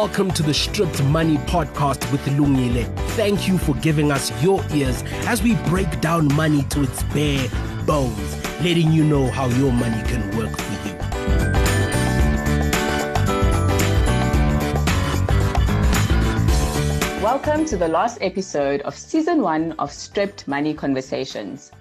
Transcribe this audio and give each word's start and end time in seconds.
Welcome 0.00 0.30
to 0.34 0.44
the 0.44 0.54
Stripped 0.54 1.02
Money 1.02 1.38
Podcast 1.38 2.08
with 2.12 2.24
Lungile. 2.26 2.86
Thank 3.16 3.48
you 3.48 3.58
for 3.58 3.74
giving 3.74 4.12
us 4.12 4.30
your 4.40 4.64
ears 4.72 5.02
as 5.26 5.42
we 5.42 5.56
break 5.66 6.00
down 6.00 6.32
money 6.34 6.62
to 6.70 6.84
its 6.84 7.02
bare 7.02 7.48
bones, 7.84 8.36
letting 8.62 8.92
you 8.92 9.02
know 9.02 9.28
how 9.28 9.48
your 9.48 9.72
money 9.72 10.00
can 10.08 10.22
work 10.36 10.56
for 10.56 10.88
you. 10.88 10.94
Welcome 17.20 17.64
to 17.64 17.76
the 17.76 17.88
last 17.88 18.18
episode 18.20 18.82
of 18.82 18.96
season 18.96 19.42
one 19.42 19.72
of 19.80 19.90
Stripped 19.90 20.46
Money 20.46 20.74
Conversations. 20.74 21.72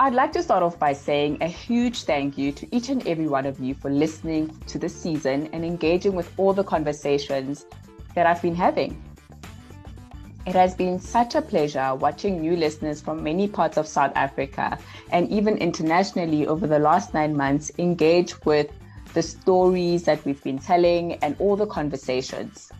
I'd 0.00 0.14
like 0.14 0.32
to 0.32 0.42
start 0.42 0.62
off 0.62 0.78
by 0.78 0.94
saying 0.94 1.36
a 1.42 1.46
huge 1.46 2.04
thank 2.04 2.38
you 2.38 2.52
to 2.52 2.74
each 2.74 2.88
and 2.88 3.06
every 3.06 3.28
one 3.28 3.44
of 3.44 3.60
you 3.60 3.74
for 3.74 3.90
listening 3.90 4.48
to 4.66 4.78
this 4.78 4.98
season 4.98 5.50
and 5.52 5.62
engaging 5.62 6.14
with 6.14 6.32
all 6.38 6.54
the 6.54 6.64
conversations 6.64 7.66
that 8.14 8.26
I've 8.26 8.40
been 8.40 8.54
having. 8.54 8.98
It 10.46 10.54
has 10.54 10.74
been 10.74 10.98
such 11.00 11.34
a 11.34 11.42
pleasure 11.42 11.94
watching 11.94 12.40
new 12.40 12.56
listeners 12.56 13.02
from 13.02 13.22
many 13.22 13.46
parts 13.46 13.76
of 13.76 13.86
South 13.86 14.12
Africa 14.14 14.78
and 15.12 15.28
even 15.28 15.58
internationally 15.58 16.46
over 16.46 16.66
the 16.66 16.78
last 16.78 17.12
nine 17.12 17.36
months 17.36 17.70
engage 17.76 18.42
with 18.46 18.70
the 19.12 19.20
stories 19.22 20.04
that 20.04 20.24
we've 20.24 20.42
been 20.42 20.58
telling 20.58 21.16
and 21.16 21.36
all 21.38 21.56
the 21.56 21.66
conversations. 21.66 22.72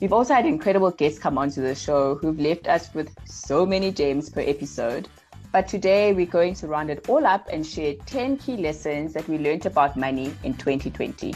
We've 0.00 0.12
also 0.12 0.34
had 0.34 0.46
incredible 0.46 0.90
guests 0.90 1.20
come 1.20 1.38
onto 1.38 1.62
the 1.62 1.76
show 1.76 2.16
who've 2.16 2.40
left 2.40 2.66
us 2.66 2.92
with 2.92 3.14
so 3.24 3.64
many 3.64 3.92
gems 3.92 4.28
per 4.30 4.40
episode 4.40 5.08
but 5.52 5.66
today 5.66 6.12
we're 6.12 6.26
going 6.26 6.54
to 6.54 6.66
round 6.66 6.90
it 6.90 7.08
all 7.08 7.26
up 7.26 7.48
and 7.50 7.66
share 7.66 7.94
10 8.06 8.36
key 8.38 8.56
lessons 8.56 9.12
that 9.14 9.26
we 9.28 9.38
learned 9.38 9.66
about 9.66 9.96
money 9.96 10.34
in 10.44 10.54
2020. 10.54 11.34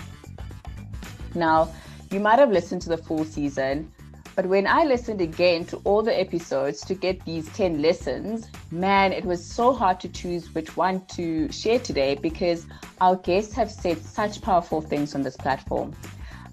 Now, 1.35 1.73
you 2.11 2.21
might 2.21 2.39
have 2.39 2.51
listened 2.51 2.83
to 2.83 2.91
the 2.91 2.99
full 2.99 3.25
season, 3.25 3.91
but 4.35 4.47
when 4.47 4.67
I 4.67 4.85
listened 4.85 5.21
again 5.21 5.65
to 5.67 5.77
all 5.85 6.03
the 6.03 6.19
episodes 6.19 6.83
to 6.83 6.95
get 6.95 7.25
these 7.25 7.49
10 7.51 7.81
lessons, 7.81 8.49
man, 8.71 9.13
it 9.13 9.25
was 9.25 9.45
so 9.45 9.73
hard 9.73 10.01
to 10.01 10.09
choose 10.09 10.55
which 10.55 10.77
one 10.77 11.05
to 11.17 11.51
share 11.53 11.79
today 11.79 12.15
because 12.15 12.67
our 13.01 13.17
guests 13.17 13.55
have 13.55 13.71
said 13.71 13.99
such 13.99 14.41
powerful 14.43 14.81
things 14.81 15.15
on 15.15 15.23
this 15.23 15.37
platform. 15.37 15.95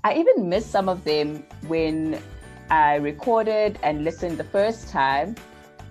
I 0.03 0.13
even 0.15 0.47
missed 0.47 0.71
some 0.71 0.87
of 0.87 1.03
them 1.03 1.43
when 1.67 2.21
I 2.69 2.95
recorded 2.95 3.79
and 3.83 4.03
listened 4.03 4.37
the 4.37 4.45
first 4.45 4.89
time 4.89 5.35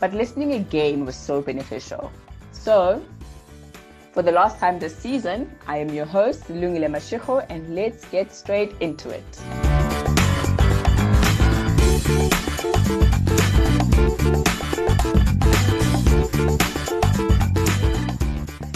but 0.01 0.15
listening 0.15 0.53
again 0.53 1.05
was 1.05 1.17
so 1.17 1.43
beneficial. 1.43 2.13
So, 2.53 3.03
for 4.13 4.23
the 4.23 4.33
last 4.33 4.59
time 4.59 4.79
this 4.79 4.97
season, 4.97 5.51
I 5.67 5.79
am 5.79 5.91
your 5.91 6.07
host, 6.07 6.45
Lungile 6.49 6.89
Mashiko, 6.89 7.45
and 7.49 7.75
let's 7.75 8.05
get 8.07 8.33
straight 8.33 8.75
into 8.81 9.11
it. 9.11 9.25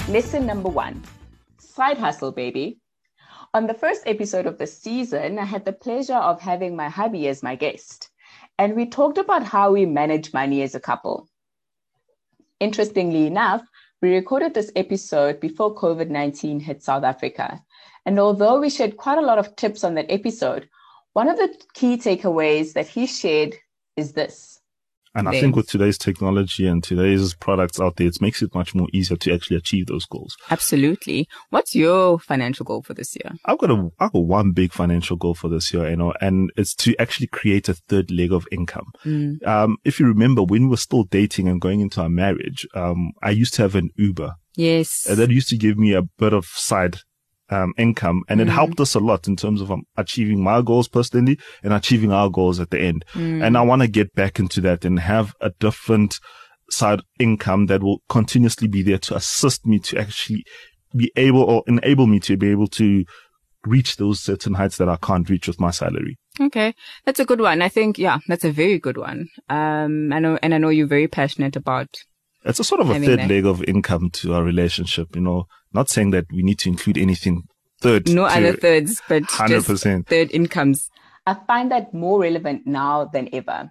Lesson 0.08 0.46
number 0.46 0.68
one 0.68 1.02
side 1.58 1.96
hustle, 1.96 2.32
baby. 2.32 2.78
On 3.54 3.66
the 3.66 3.74
first 3.74 4.02
episode 4.06 4.46
of 4.46 4.58
the 4.58 4.66
season, 4.66 5.38
I 5.38 5.44
had 5.44 5.64
the 5.64 5.72
pleasure 5.72 6.16
of 6.16 6.40
having 6.40 6.76
my 6.76 6.88
hubby 6.88 7.28
as 7.28 7.42
my 7.42 7.54
guest 7.54 8.11
and 8.62 8.76
we 8.76 8.86
talked 8.86 9.18
about 9.18 9.42
how 9.42 9.72
we 9.72 9.84
manage 9.86 10.32
money 10.32 10.62
as 10.62 10.76
a 10.76 10.80
couple. 10.80 11.28
Interestingly 12.60 13.26
enough, 13.26 13.62
we 14.00 14.14
recorded 14.14 14.54
this 14.54 14.70
episode 14.76 15.40
before 15.40 15.74
COVID 15.74 16.10
19 16.10 16.60
hit 16.60 16.80
South 16.80 17.02
Africa. 17.02 17.60
And 18.06 18.20
although 18.20 18.60
we 18.60 18.70
shared 18.70 18.96
quite 18.96 19.18
a 19.18 19.28
lot 19.30 19.38
of 19.38 19.56
tips 19.56 19.82
on 19.82 19.94
that 19.96 20.06
episode, 20.10 20.68
one 21.12 21.28
of 21.28 21.38
the 21.38 21.52
key 21.74 21.96
takeaways 21.96 22.74
that 22.74 22.86
he 22.86 23.08
shared 23.08 23.56
is 23.96 24.12
this 24.12 24.51
and 25.14 25.28
I 25.28 25.40
think 25.40 25.56
with 25.56 25.68
today's 25.68 25.98
technology 25.98 26.66
and 26.66 26.82
today's 26.82 27.34
products 27.34 27.78
out 27.78 27.96
there, 27.96 28.06
it 28.06 28.20
makes 28.20 28.42
it 28.42 28.54
much 28.54 28.74
more 28.74 28.88
easier 28.92 29.16
to 29.18 29.34
actually 29.34 29.56
achieve 29.56 29.86
those 29.86 30.06
goals. 30.06 30.36
Absolutely. 30.50 31.28
What's 31.50 31.74
your 31.74 32.18
financial 32.18 32.64
goal 32.64 32.82
for 32.82 32.94
this 32.94 33.14
year? 33.16 33.32
I've 33.44 33.58
got 33.58 33.70
a, 33.70 33.90
I've 33.98 34.12
got 34.12 34.24
one 34.24 34.52
big 34.52 34.72
financial 34.72 35.16
goal 35.16 35.34
for 35.34 35.48
this 35.48 35.72
year, 35.72 35.88
you 35.90 35.96
know, 35.96 36.14
and 36.20 36.50
it's 36.56 36.74
to 36.76 36.96
actually 36.98 37.26
create 37.26 37.68
a 37.68 37.74
third 37.74 38.10
leg 38.10 38.32
of 38.32 38.46
income. 38.50 38.86
Mm. 39.04 39.46
Um, 39.46 39.76
if 39.84 40.00
you 40.00 40.06
remember 40.06 40.42
when 40.42 40.62
we 40.62 40.68
were 40.68 40.76
still 40.76 41.04
dating 41.04 41.48
and 41.48 41.60
going 41.60 41.80
into 41.80 42.00
our 42.00 42.08
marriage, 42.08 42.66
um, 42.74 43.12
I 43.22 43.30
used 43.30 43.54
to 43.54 43.62
have 43.62 43.74
an 43.74 43.90
Uber. 43.96 44.34
Yes. 44.54 45.06
And 45.08 45.18
that 45.18 45.30
used 45.30 45.48
to 45.48 45.56
give 45.56 45.78
me 45.78 45.94
a 45.94 46.02
bit 46.02 46.32
of 46.32 46.46
side 46.46 46.98
um, 47.52 47.74
income 47.76 48.22
and 48.28 48.40
it 48.40 48.48
mm. 48.48 48.50
helped 48.50 48.80
us 48.80 48.94
a 48.94 49.00
lot 49.00 49.28
in 49.28 49.36
terms 49.36 49.60
of 49.60 49.70
um, 49.70 49.82
achieving 49.96 50.42
my 50.42 50.62
goals 50.62 50.88
personally 50.88 51.38
and 51.62 51.72
achieving 51.72 52.10
our 52.10 52.30
goals 52.30 52.58
at 52.58 52.70
the 52.70 52.80
end. 52.80 53.04
Mm. 53.12 53.44
And 53.44 53.58
I 53.58 53.62
want 53.62 53.82
to 53.82 53.88
get 53.88 54.14
back 54.14 54.38
into 54.38 54.60
that 54.62 54.84
and 54.84 54.98
have 54.98 55.34
a 55.40 55.50
different 55.60 56.18
side 56.70 57.02
income 57.18 57.66
that 57.66 57.82
will 57.82 58.02
continuously 58.08 58.68
be 58.68 58.82
there 58.82 58.98
to 58.98 59.14
assist 59.14 59.66
me 59.66 59.78
to 59.80 59.98
actually 59.98 60.44
be 60.96 61.12
able 61.16 61.42
or 61.42 61.62
enable 61.66 62.06
me 62.06 62.20
to 62.20 62.36
be 62.36 62.50
able 62.50 62.68
to 62.68 63.04
reach 63.66 63.96
those 63.96 64.18
certain 64.18 64.54
heights 64.54 64.78
that 64.78 64.88
I 64.88 64.96
can't 64.96 65.28
reach 65.28 65.46
with 65.46 65.60
my 65.60 65.70
salary. 65.70 66.18
Okay. 66.40 66.74
That's 67.04 67.20
a 67.20 67.24
good 67.24 67.40
one. 67.40 67.62
I 67.62 67.68
think, 67.68 67.98
yeah, 67.98 68.18
that's 68.26 68.44
a 68.44 68.50
very 68.50 68.78
good 68.78 68.96
one. 68.96 69.28
Um, 69.48 70.12
I 70.12 70.18
know, 70.18 70.38
and 70.42 70.54
I 70.54 70.58
know 70.58 70.70
you're 70.70 70.86
very 70.86 71.06
passionate 71.06 71.54
about 71.54 71.88
it's 72.44 72.60
a 72.60 72.64
sort 72.64 72.80
of 72.80 72.90
a 72.90 73.00
third 73.00 73.20
that. 73.20 73.28
leg 73.28 73.46
of 73.46 73.62
income 73.64 74.10
to 74.10 74.34
our 74.34 74.42
relationship, 74.42 75.14
you 75.14 75.22
know, 75.22 75.46
not 75.72 75.88
saying 75.88 76.10
that 76.10 76.26
we 76.32 76.42
need 76.42 76.58
to 76.60 76.68
include 76.68 76.98
anything 76.98 77.48
third. 77.80 78.08
No 78.08 78.24
other 78.24 78.54
thirds, 78.54 79.00
but 79.08 79.24
100%. 79.24 80.06
third 80.06 80.30
incomes. 80.32 80.90
I 81.26 81.34
find 81.46 81.70
that 81.70 81.94
more 81.94 82.20
relevant 82.20 82.66
now 82.66 83.04
than 83.04 83.28
ever. 83.32 83.70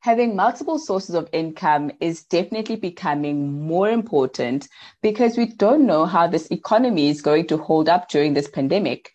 Having 0.00 0.34
multiple 0.34 0.78
sources 0.78 1.14
of 1.14 1.28
income 1.32 1.90
is 2.00 2.24
definitely 2.24 2.76
becoming 2.76 3.66
more 3.66 3.90
important 3.90 4.66
because 5.02 5.36
we 5.36 5.46
don't 5.46 5.86
know 5.86 6.06
how 6.06 6.26
this 6.26 6.50
economy 6.50 7.10
is 7.10 7.20
going 7.20 7.46
to 7.48 7.58
hold 7.58 7.88
up 7.88 8.08
during 8.08 8.32
this 8.32 8.48
pandemic. 8.48 9.10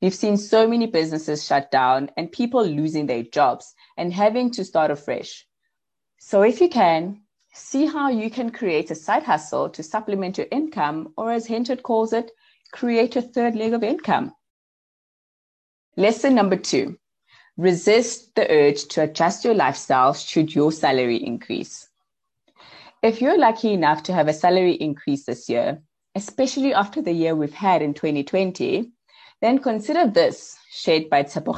We've 0.00 0.14
seen 0.14 0.36
so 0.36 0.68
many 0.68 0.86
businesses 0.86 1.44
shut 1.44 1.70
down 1.72 2.10
and 2.16 2.30
people 2.30 2.64
losing 2.64 3.06
their 3.06 3.24
jobs 3.24 3.74
and 3.96 4.12
having 4.12 4.52
to 4.52 4.64
start 4.64 4.92
afresh. 4.92 5.46
So 6.18 6.42
if 6.42 6.60
you 6.60 6.68
can, 6.68 7.23
See 7.54 7.86
how 7.86 8.08
you 8.08 8.30
can 8.30 8.50
create 8.50 8.90
a 8.90 8.96
side 8.96 9.22
hustle 9.22 9.68
to 9.70 9.82
supplement 9.82 10.38
your 10.38 10.48
income, 10.50 11.14
or 11.16 11.30
as 11.30 11.46
Henchard 11.46 11.84
calls 11.84 12.12
it, 12.12 12.32
create 12.72 13.14
a 13.14 13.22
third 13.22 13.54
leg 13.54 13.72
of 13.72 13.84
income. 13.84 14.32
Lesson 15.96 16.34
number 16.34 16.56
two 16.56 16.98
resist 17.56 18.34
the 18.34 18.50
urge 18.50 18.86
to 18.86 19.02
adjust 19.02 19.44
your 19.44 19.54
lifestyle 19.54 20.12
should 20.12 20.52
your 20.52 20.72
salary 20.72 21.24
increase. 21.24 21.88
If 23.00 23.20
you're 23.20 23.38
lucky 23.38 23.72
enough 23.72 24.02
to 24.04 24.12
have 24.12 24.26
a 24.26 24.32
salary 24.32 24.72
increase 24.72 25.24
this 25.24 25.48
year, 25.48 25.80
especially 26.16 26.74
after 26.74 27.00
the 27.00 27.12
year 27.12 27.36
we've 27.36 27.54
had 27.54 27.82
in 27.82 27.94
2020, 27.94 28.90
then 29.40 29.58
consider 29.60 30.08
this 30.08 30.56
shared 30.72 31.08
by 31.08 31.22
Tsepo 31.22 31.54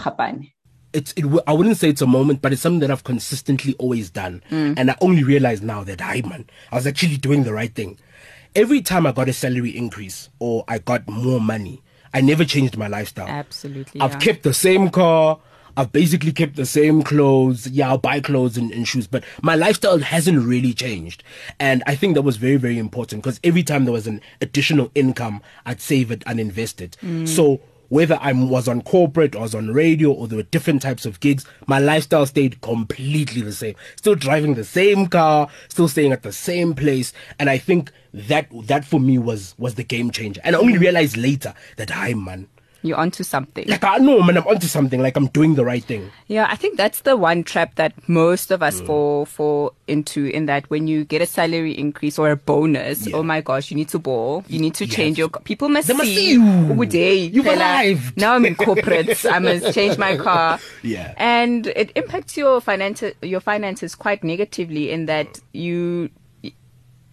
it's 0.96 1.12
it, 1.14 1.24
I 1.46 1.52
wouldn't 1.52 1.76
say 1.76 1.90
it's 1.90 2.00
a 2.00 2.06
moment, 2.06 2.40
but 2.40 2.52
it's 2.52 2.62
something 2.62 2.80
that 2.80 2.90
I've 2.90 3.04
consistently 3.04 3.74
always 3.78 4.10
done. 4.10 4.42
Mm. 4.50 4.74
And 4.78 4.90
I 4.90 4.96
only 5.00 5.22
realized 5.22 5.62
now 5.62 5.84
that 5.84 6.00
I 6.00 6.22
man, 6.22 6.46
I 6.72 6.76
was 6.76 6.86
actually 6.86 7.18
doing 7.18 7.44
the 7.44 7.52
right 7.52 7.72
thing. 7.72 7.98
Every 8.54 8.80
time 8.80 9.06
I 9.06 9.12
got 9.12 9.28
a 9.28 9.34
salary 9.34 9.76
increase 9.76 10.30
or 10.38 10.64
I 10.66 10.78
got 10.78 11.06
more 11.06 11.40
money, 11.40 11.82
I 12.14 12.22
never 12.22 12.44
changed 12.44 12.78
my 12.78 12.86
lifestyle. 12.86 13.28
Absolutely. 13.28 14.00
I've 14.00 14.12
yeah. 14.12 14.18
kept 14.18 14.42
the 14.42 14.54
same 14.54 14.88
car. 14.88 15.38
I've 15.76 15.92
basically 15.92 16.32
kept 16.32 16.56
the 16.56 16.64
same 16.64 17.02
clothes. 17.02 17.66
Yeah, 17.66 17.90
I'll 17.90 17.98
buy 17.98 18.20
clothes 18.20 18.56
and, 18.56 18.72
and 18.72 18.88
shoes, 18.88 19.06
but 19.06 19.22
my 19.42 19.54
lifestyle 19.54 19.98
hasn't 19.98 20.42
really 20.46 20.72
changed. 20.72 21.22
And 21.60 21.82
I 21.86 21.94
think 21.94 22.14
that 22.14 22.22
was 22.22 22.38
very, 22.38 22.56
very 22.56 22.78
important 22.78 23.22
because 23.22 23.38
every 23.44 23.62
time 23.62 23.84
there 23.84 23.92
was 23.92 24.06
an 24.06 24.22
additional 24.40 24.90
income, 24.94 25.42
I'd 25.66 25.82
save 25.82 26.10
it 26.10 26.24
and 26.26 26.40
invest 26.40 26.80
it. 26.80 26.96
Mm. 27.02 27.28
So 27.28 27.60
whether 27.88 28.18
I 28.20 28.32
was 28.32 28.68
on 28.68 28.82
corporate 28.82 29.34
or 29.34 29.42
was 29.42 29.54
on 29.54 29.72
radio 29.72 30.10
or 30.10 30.26
there 30.26 30.36
were 30.36 30.42
different 30.44 30.82
types 30.82 31.06
of 31.06 31.20
gigs, 31.20 31.44
my 31.66 31.78
lifestyle 31.78 32.26
stayed 32.26 32.60
completely 32.60 33.42
the 33.42 33.52
same. 33.52 33.74
Still 33.96 34.14
driving 34.14 34.54
the 34.54 34.64
same 34.64 35.06
car, 35.06 35.48
still 35.68 35.88
staying 35.88 36.12
at 36.12 36.22
the 36.22 36.32
same 36.32 36.74
place. 36.74 37.12
And 37.38 37.48
I 37.48 37.58
think 37.58 37.92
that, 38.12 38.48
that 38.66 38.84
for 38.84 39.00
me 39.00 39.18
was, 39.18 39.54
was 39.58 39.74
the 39.74 39.84
game 39.84 40.10
changer. 40.10 40.40
And 40.44 40.56
I 40.56 40.58
only 40.58 40.78
realized 40.78 41.16
later 41.16 41.54
that 41.76 41.94
I, 41.94 42.14
man, 42.14 42.48
you're 42.86 42.96
onto 42.96 43.22
something. 43.22 43.66
Like 43.68 43.84
I 43.84 43.98
know, 43.98 44.22
man, 44.22 44.38
I'm 44.38 44.46
onto 44.46 44.66
something. 44.66 45.00
Like 45.00 45.16
I'm 45.16 45.26
doing 45.28 45.54
the 45.54 45.64
right 45.64 45.82
thing. 45.82 46.10
Yeah, 46.26 46.46
I 46.48 46.56
think 46.56 46.76
that's 46.76 47.00
the 47.00 47.16
one 47.16 47.44
trap 47.44 47.74
that 47.76 48.08
most 48.08 48.50
of 48.50 48.62
us 48.62 48.80
mm. 48.80 48.86
fall 48.86 49.26
fall 49.26 49.74
into. 49.86 50.26
In 50.26 50.46
that, 50.46 50.68
when 50.70 50.86
you 50.86 51.04
get 51.04 51.22
a 51.22 51.26
salary 51.26 51.72
increase 51.72 52.18
or 52.18 52.30
a 52.30 52.36
bonus, 52.36 53.06
yeah. 53.06 53.16
oh 53.16 53.22
my 53.22 53.40
gosh, 53.40 53.70
you 53.70 53.76
need 53.76 53.88
to 53.90 53.98
ball. 53.98 54.44
You 54.48 54.58
need 54.58 54.74
to 54.74 54.86
yes. 54.86 54.94
change 54.94 55.18
your. 55.18 55.28
People 55.28 55.68
must, 55.68 55.88
they 55.88 55.94
must 55.94 56.08
see, 56.08 56.32
you. 56.32 56.74
Oh, 56.76 56.84
day, 56.84 57.16
You've 57.16 57.46
arrived. 57.46 58.16
Now 58.16 58.34
I'm 58.34 58.44
in 58.44 58.54
corporate. 58.54 59.24
I 59.26 59.38
must 59.38 59.74
change 59.74 59.98
my 59.98 60.16
car. 60.16 60.58
Yeah, 60.82 61.14
and 61.16 61.66
it 61.68 61.90
impacts 61.96 62.36
your 62.36 62.60
finances. 62.60 63.14
Your 63.22 63.40
finances 63.40 63.94
quite 63.94 64.22
negatively 64.22 64.90
in 64.90 65.06
that 65.06 65.40
you 65.52 66.10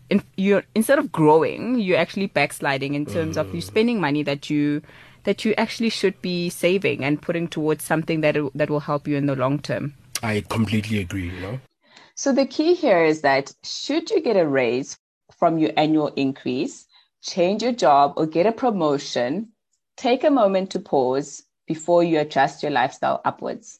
in, 0.09 0.23
you're 0.37 0.63
instead 0.75 0.99
of 0.99 1.11
growing, 1.11 1.79
you're 1.79 1.97
actually 1.97 2.27
backsliding 2.27 2.93
in 2.93 3.05
terms 3.05 3.35
mm. 3.35 3.41
of 3.41 3.53
you 3.53 3.61
spending 3.61 3.99
money 3.99 4.23
that 4.23 4.49
you 4.49 4.81
that 5.23 5.45
you 5.45 5.53
actually 5.57 5.89
should 5.89 6.21
be 6.21 6.49
saving 6.49 7.03
and 7.03 7.21
putting 7.21 7.47
towards 7.47 7.83
something 7.83 8.21
that 8.21 8.35
that 8.55 8.69
will 8.69 8.81
help 8.81 9.07
you 9.07 9.17
in 9.17 9.25
the 9.25 9.35
long 9.35 9.59
term. 9.59 9.93
I 10.21 10.41
completely 10.41 10.99
agree, 10.99 11.29
you 11.29 11.41
know. 11.41 11.59
So 12.15 12.31
the 12.31 12.45
key 12.45 12.75
here 12.75 13.03
is 13.03 13.21
that 13.21 13.53
should 13.63 14.09
you 14.09 14.21
get 14.21 14.37
a 14.37 14.47
raise 14.47 14.97
from 15.37 15.57
your 15.57 15.71
annual 15.77 16.07
increase, 16.15 16.85
change 17.21 17.63
your 17.63 17.71
job 17.71 18.13
or 18.17 18.25
get 18.25 18.45
a 18.45 18.51
promotion, 18.51 19.49
take 19.97 20.23
a 20.23 20.29
moment 20.29 20.69
to 20.71 20.79
pause 20.79 21.43
before 21.67 22.03
you 22.03 22.19
adjust 22.19 22.61
your 22.61 22.71
lifestyle 22.71 23.21
upwards. 23.25 23.79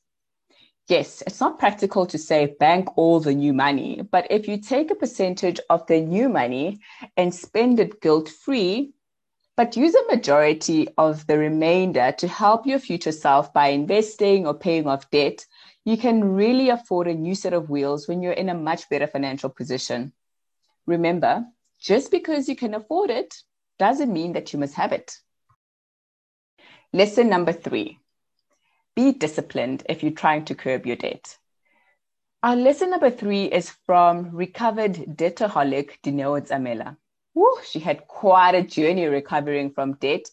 Yes, 0.87 1.23
it's 1.25 1.39
not 1.39 1.59
practical 1.59 2.05
to 2.07 2.17
say 2.17 2.55
bank 2.59 2.97
all 2.97 3.19
the 3.19 3.33
new 3.33 3.53
money, 3.53 4.01
but 4.11 4.27
if 4.29 4.47
you 4.47 4.57
take 4.57 4.91
a 4.91 4.95
percentage 4.95 5.59
of 5.69 5.85
the 5.87 6.01
new 6.01 6.27
money 6.27 6.81
and 7.15 7.33
spend 7.33 7.79
it 7.79 8.01
guilt 8.01 8.27
free, 8.27 8.92
but 9.55 9.77
use 9.77 9.93
a 9.93 10.15
majority 10.15 10.87
of 10.97 11.27
the 11.27 11.37
remainder 11.37 12.11
to 12.17 12.27
help 12.27 12.65
your 12.65 12.79
future 12.79 13.11
self 13.11 13.53
by 13.53 13.67
investing 13.67 14.47
or 14.47 14.53
paying 14.53 14.87
off 14.87 15.11
debt, 15.11 15.45
you 15.85 15.97
can 15.97 16.23
really 16.23 16.69
afford 16.69 17.07
a 17.07 17.13
new 17.13 17.35
set 17.35 17.53
of 17.53 17.69
wheels 17.69 18.07
when 18.07 18.21
you're 18.21 18.33
in 18.33 18.49
a 18.49 18.53
much 18.55 18.89
better 18.89 19.05
financial 19.05 19.49
position. 19.49 20.11
Remember, 20.85 21.45
just 21.79 22.09
because 22.09 22.49
you 22.49 22.55
can 22.55 22.73
afford 22.73 23.09
it 23.09 23.35
doesn't 23.77 24.11
mean 24.11 24.33
that 24.33 24.53
you 24.53 24.59
must 24.59 24.73
have 24.75 24.91
it. 24.91 25.17
Lesson 26.91 27.29
number 27.29 27.53
three 27.53 27.99
be 28.95 29.11
disciplined 29.11 29.83
if 29.89 30.03
you're 30.03 30.11
trying 30.11 30.45
to 30.45 30.55
curb 30.55 30.85
your 30.85 30.95
debt. 30.95 31.37
Our 32.43 32.55
lesson 32.55 32.91
number 32.91 33.09
three 33.09 33.45
is 33.45 33.71
from 33.85 34.35
recovered 34.35 34.93
debtaholic 34.93 36.01
Dineo 36.03 36.39
Zamela. 36.47 36.97
Woo, 37.35 37.57
she 37.67 37.79
had 37.79 38.07
quite 38.07 38.55
a 38.55 38.63
journey 38.63 39.05
recovering 39.05 39.71
from 39.71 39.93
debt, 39.93 40.29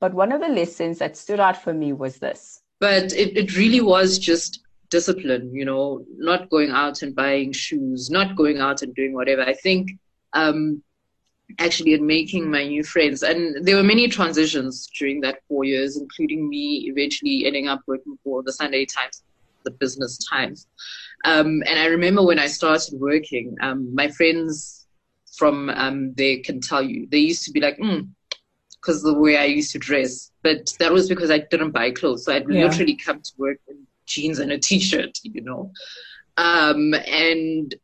but 0.00 0.14
one 0.14 0.32
of 0.32 0.40
the 0.40 0.48
lessons 0.48 0.98
that 0.98 1.16
stood 1.16 1.40
out 1.40 1.62
for 1.62 1.72
me 1.72 1.92
was 1.92 2.18
this. 2.18 2.62
But 2.80 3.12
it, 3.12 3.36
it 3.36 3.56
really 3.56 3.80
was 3.80 4.18
just 4.18 4.60
discipline, 4.90 5.52
you 5.52 5.64
know, 5.64 6.04
not 6.16 6.50
going 6.50 6.70
out 6.70 7.02
and 7.02 7.14
buying 7.14 7.52
shoes, 7.52 8.10
not 8.10 8.36
going 8.36 8.58
out 8.58 8.82
and 8.82 8.94
doing 8.94 9.14
whatever. 9.14 9.42
I 9.42 9.54
think 9.54 9.92
um, 10.32 10.82
actually 11.58 11.94
in 11.94 12.06
making 12.06 12.50
my 12.50 12.64
new 12.66 12.84
friends, 12.84 13.22
and 13.22 13.66
there 13.66 13.76
were 13.76 13.82
many 13.82 14.08
transitions 14.08 14.88
during 14.98 15.20
that 15.22 15.40
four 15.48 15.64
years, 15.64 15.96
including 15.96 16.48
me 16.48 16.86
eventually 16.88 17.46
ending 17.46 17.66
up 17.68 17.80
working 17.86 18.16
for 18.22 18.42
the 18.42 18.52
Sunday 18.52 18.84
Times, 18.84 19.22
the 19.64 19.72
Business 19.72 20.18
Times. 20.30 20.68
Um, 21.24 21.62
and 21.66 21.78
I 21.78 21.86
remember 21.86 22.22
when 22.24 22.38
I 22.38 22.46
started 22.46 22.94
working, 23.00 23.56
um, 23.62 23.94
my 23.94 24.08
friends 24.08 24.83
from 25.36 25.70
um, 25.70 26.14
there 26.14 26.38
can 26.44 26.60
tell 26.60 26.82
you 26.82 27.06
they 27.10 27.18
used 27.18 27.44
to 27.44 27.52
be 27.52 27.60
like, 27.60 27.76
because 27.76 29.02
mm, 29.02 29.04
the 29.04 29.18
way 29.18 29.36
I 29.36 29.44
used 29.44 29.72
to 29.72 29.78
dress, 29.78 30.30
but 30.42 30.74
that 30.78 30.92
was 30.92 31.08
because 31.08 31.30
I 31.30 31.38
didn't 31.38 31.72
buy 31.72 31.90
clothes. 31.90 32.24
So 32.24 32.34
I'd 32.34 32.48
yeah. 32.48 32.64
literally 32.64 32.96
come 32.96 33.20
to 33.20 33.32
work 33.38 33.58
in 33.68 33.86
jeans 34.06 34.38
and 34.38 34.52
a 34.52 34.58
t-shirt, 34.58 35.18
you 35.22 35.40
know. 35.40 35.72
Um, 36.36 36.94
and 36.94 37.74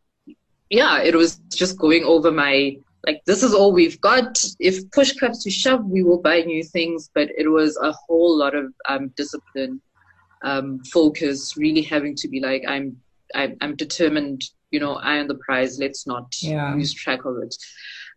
yeah, 0.69 1.01
it 1.03 1.15
was 1.15 1.41
just 1.51 1.79
going 1.79 2.05
over 2.05 2.31
my 2.31 2.77
like 3.07 3.23
this 3.25 3.43
is 3.43 3.55
all 3.55 3.73
we've 3.73 4.01
got. 4.01 4.45
If 4.59 4.91
push 4.91 5.13
comes 5.15 5.43
to 5.45 5.51
shove, 5.51 5.85
we 5.85 6.03
will 6.03 6.21
buy 6.21 6.43
new 6.43 6.63
things. 6.63 7.11
But 7.15 7.31
it 7.37 7.49
was 7.49 7.79
a 7.83 7.93
whole 7.93 8.37
lot 8.37 8.55
of 8.55 8.73
um, 8.89 9.09
discipline, 9.17 9.81
um, 10.43 10.81
focus, 10.85 11.57
really 11.57 11.83
having 11.83 12.15
to 12.17 12.29
be 12.29 12.41
like, 12.41 12.65
I'm, 12.69 13.01
I'm, 13.35 13.57
I'm 13.61 13.77
determined. 13.77 14.43
You 14.71 14.81
know, 14.81 14.95
I 14.95 15.17
am 15.17 15.29
the 15.29 15.35
prize. 15.37 15.79
Let's 15.79 16.07
not 16.07 16.35
yeah. 16.41 16.75
lose 16.75 16.93
track 16.93 17.25
of 17.25 17.39
it. 17.39 17.57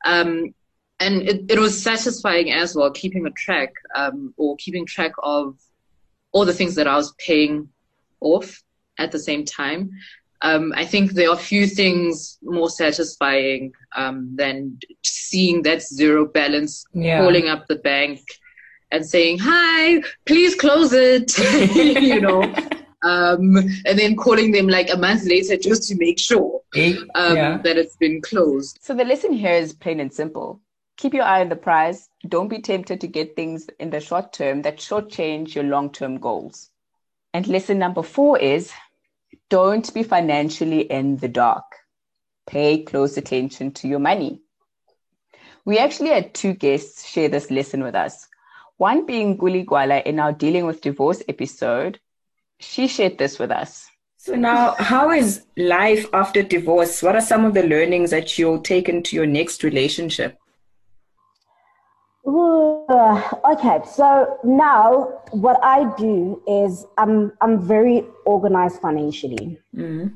Um, 0.06 0.54
and 1.00 1.22
it, 1.24 1.46
it 1.50 1.60
was 1.60 1.82
satisfying 1.82 2.52
as 2.52 2.76
well, 2.76 2.92
keeping 2.92 3.26
a 3.26 3.32
track 3.32 3.74
um, 3.96 4.34
or 4.38 4.56
keeping 4.58 4.86
track 4.86 5.12
of 5.22 5.58
all 6.32 6.46
the 6.46 6.54
things 6.54 6.76
that 6.76 6.88
I 6.88 6.96
was 6.96 7.14
paying 7.18 7.70
off 8.20 8.62
at 8.98 9.12
the 9.12 9.20
same 9.20 9.44
time. 9.46 9.92
Um, 10.42 10.74
I 10.76 10.86
think 10.86 11.12
there 11.12 11.30
are 11.30 11.38
few 11.38 11.68
things 11.68 12.38
more 12.44 12.70
satisfying 12.70 13.72
um, 13.96 14.36
than 14.36 14.78
seeing 15.04 15.62
that 15.64 15.82
zero 15.82 16.26
balance, 16.26 16.86
yeah. 16.94 17.22
calling 17.22 17.48
up 17.48 17.68
the 17.68 17.78
bank 17.78 18.20
and 18.92 19.06
saying, 19.06 19.40
"Hi, 19.42 20.04
please 20.26 20.54
close 20.56 20.92
it," 20.92 21.38
you 21.76 22.20
know, 22.20 22.42
um, 23.04 23.58
and 23.86 24.00
then 24.00 24.16
calling 24.16 24.52
them 24.52 24.68
like 24.68 24.90
a 24.92 24.98
month 24.98 25.26
later 25.26 25.58
just 25.58 25.88
to 25.90 25.96
make 25.96 26.18
sure 26.18 26.62
um, 27.16 27.36
yeah. 27.36 27.58
that 27.58 27.78
it's 27.78 27.96
been 27.98 28.22
closed. 28.22 28.80
So 28.82 28.94
the 28.94 29.06
lesson 29.06 29.34
here 29.34 29.54
is 29.54 29.74
plain 29.74 30.00
and 30.00 30.12
simple: 30.12 30.62
keep 30.98 31.14
your 31.14 31.24
eye 31.24 31.42
on 31.42 31.50
the 31.50 31.56
prize. 31.56 32.10
Don't 32.28 32.48
be 32.48 32.62
tempted 32.62 33.02
to 33.02 33.08
get 33.08 33.36
things 33.36 33.68
in 33.80 33.90
the 33.90 34.00
short 34.00 34.34
term 34.34 34.62
that 34.64 34.78
shortchange 34.78 35.54
your 35.54 35.66
long-term 35.66 36.20
goals. 36.20 36.70
And 37.34 37.48
lesson 37.48 37.80
number 37.80 38.04
four 38.04 38.40
is 38.40 38.72
don't 39.50 39.94
be 39.94 40.04
financially 40.04 40.82
in 40.82 41.18
the 41.18 41.28
dark. 41.28 41.66
Pay 42.48 42.84
close 42.84 43.18
attention 43.18 43.72
to 43.74 43.88
your 43.88 44.00
money. 44.00 44.42
We 45.66 45.78
actually 45.78 46.10
had 46.10 46.34
two 46.34 46.54
guests 46.54 47.08
share 47.08 47.30
this 47.30 47.50
lesson 47.50 47.84
with 47.84 47.96
us. 47.96 48.28
One 48.78 49.06
being 49.06 49.38
Guli 49.38 49.66
Gwala 49.66 50.04
in 50.04 50.20
our 50.20 50.34
Dealing 50.34 50.66
with 50.66 50.82
Divorce 50.82 51.24
episode. 51.30 52.00
She 52.64 52.88
shared 52.88 53.18
this 53.18 53.40
with 53.40 53.52
us. 53.52 53.90
So 54.18 54.36
now, 54.36 54.76
how 54.80 55.12
is 55.12 55.46
life 55.58 56.08
after 56.14 56.42
divorce? 56.42 57.04
What 57.04 57.16
are 57.16 57.22
some 57.22 57.44
of 57.44 57.54
the 57.54 57.64
learnings 57.64 58.12
that 58.12 58.38
you'll 58.38 58.62
take 58.62 58.88
into 58.88 59.16
your 59.16 59.26
next 59.26 59.64
relationship? 59.64 60.38
okay, 63.46 63.82
so 63.86 64.38
now 64.44 65.22
what 65.32 65.60
I 65.64 65.94
do 65.98 66.42
is 66.48 66.86
I'm 66.98 67.34
I'm 67.42 67.62
very 67.62 68.06
organized 68.26 68.82
financially, 68.82 69.60
mm-hmm. 69.76 70.08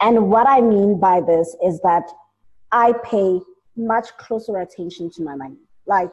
and 0.00 0.30
what 0.30 0.46
I 0.48 0.60
mean 0.60 0.98
by 0.98 1.20
this 1.20 1.56
is 1.64 1.80
that 1.80 2.10
I 2.72 2.92
pay 3.04 3.40
much 3.76 4.08
closer 4.18 4.58
attention 4.58 5.10
to 5.12 5.22
my 5.22 5.34
money. 5.34 5.56
Like 5.86 6.10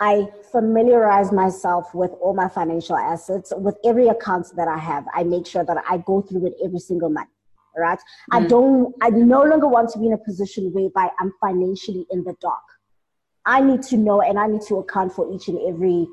I 0.00 0.28
familiarize 0.50 1.32
myself 1.32 1.94
with 1.94 2.10
all 2.20 2.34
my 2.34 2.48
financial 2.48 2.96
assets, 2.96 3.52
with 3.56 3.76
every 3.84 4.08
account 4.08 4.48
that 4.56 4.68
I 4.68 4.78
have. 4.78 5.04
I 5.14 5.22
make 5.22 5.46
sure 5.46 5.64
that 5.64 5.82
I 5.88 5.98
go 5.98 6.20
through 6.22 6.46
it 6.46 6.54
every 6.64 6.80
single 6.80 7.10
month. 7.10 7.30
Right? 7.76 7.98
Mm-hmm. 7.98 8.44
I 8.44 8.46
don't. 8.46 8.94
I 9.02 9.10
no 9.10 9.42
longer 9.42 9.66
want 9.66 9.90
to 9.90 9.98
be 9.98 10.06
in 10.06 10.12
a 10.12 10.18
position 10.18 10.72
whereby 10.72 11.08
I'm 11.18 11.32
financially 11.40 12.06
in 12.10 12.22
the 12.22 12.36
dark 12.40 12.62
I 13.46 13.60
need 13.60 13.82
to 13.84 13.96
know 13.96 14.22
and 14.22 14.38
I 14.38 14.46
need 14.46 14.62
to 14.68 14.76
account 14.76 15.12
for 15.12 15.32
each 15.34 15.48
and 15.48 15.58
every 15.68 16.06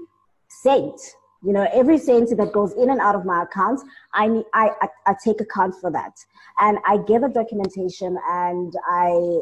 cent. 0.49 0.99
You 1.43 1.53
know, 1.53 1.67
every 1.73 1.97
cent 1.97 2.29
that 2.37 2.51
goes 2.51 2.73
in 2.73 2.89
and 2.89 2.99
out 2.99 3.15
of 3.15 3.25
my 3.25 3.43
accounts, 3.43 3.83
I 4.13 4.27
need, 4.27 4.45
I, 4.53 4.69
I, 4.81 4.87
I 5.07 5.15
take 5.23 5.41
account 5.41 5.75
for 5.81 5.89
that. 5.91 6.13
And 6.59 6.77
I 6.85 6.97
gather 7.07 7.29
documentation 7.29 8.17
and 8.29 8.73
I, 8.87 9.39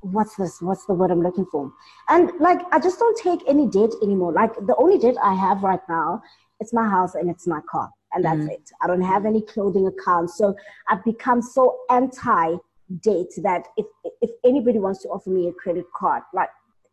what's 0.00 0.36
this? 0.36 0.60
What's 0.60 0.86
the 0.86 0.94
word 0.94 1.10
I'm 1.10 1.22
looking 1.22 1.46
for? 1.46 1.72
And 2.08 2.30
like, 2.40 2.60
I 2.72 2.78
just 2.78 2.98
don't 2.98 3.16
take 3.18 3.40
any 3.48 3.66
debt 3.66 3.90
anymore. 4.02 4.32
Like 4.32 4.54
the 4.54 4.74
only 4.76 4.98
debt 4.98 5.16
I 5.22 5.34
have 5.34 5.62
right 5.62 5.80
now, 5.88 6.22
it's 6.60 6.72
my 6.72 6.88
house 6.88 7.14
and 7.14 7.30
it's 7.30 7.46
my 7.46 7.60
car. 7.70 7.90
And 8.12 8.24
that's 8.24 8.40
mm. 8.40 8.50
it. 8.50 8.70
I 8.80 8.86
don't 8.86 9.02
have 9.02 9.26
any 9.26 9.42
clothing 9.42 9.86
accounts. 9.86 10.38
So 10.38 10.54
I've 10.88 11.04
become 11.04 11.42
so 11.42 11.78
anti 11.90 12.56
debt 13.02 13.26
that 13.42 13.66
if, 13.76 13.86
if 14.22 14.30
anybody 14.44 14.78
wants 14.78 15.02
to 15.02 15.08
offer 15.08 15.30
me 15.30 15.48
a 15.48 15.52
credit 15.52 15.86
card, 15.94 16.22
like 16.32 16.48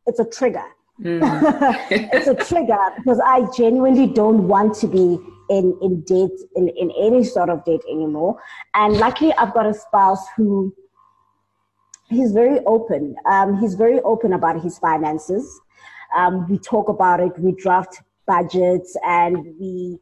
it's 0.07 0.19
a 0.19 0.25
trigger. 0.25 0.65
Mm. 1.01 1.21
it's 1.91 2.27
a 2.27 2.35
trigger 2.35 2.77
because 2.97 3.19
I 3.25 3.45
genuinely 3.55 4.07
don't 4.07 4.47
want 4.47 4.75
to 4.75 4.87
be 4.87 5.19
in 5.49 5.77
in 5.81 6.01
debt 6.01 6.31
in, 6.55 6.69
in 6.69 6.91
any 6.91 7.23
sort 7.23 7.49
of 7.49 7.63
debt 7.65 7.81
anymore. 7.89 8.39
And 8.73 8.97
luckily, 8.97 9.33
I've 9.33 9.53
got 9.53 9.65
a 9.65 9.73
spouse 9.73 10.25
who 10.35 10.73
he's 12.09 12.31
very 12.31 12.59
open. 12.65 13.15
Um, 13.25 13.59
he's 13.59 13.75
very 13.75 13.99
open 14.01 14.33
about 14.33 14.61
his 14.61 14.77
finances. 14.79 15.59
Um, 16.15 16.47
we 16.49 16.57
talk 16.59 16.89
about 16.89 17.19
it. 17.19 17.37
We 17.39 17.53
draft 17.53 18.01
budgets, 18.27 18.95
and 19.05 19.37
we 19.59 19.97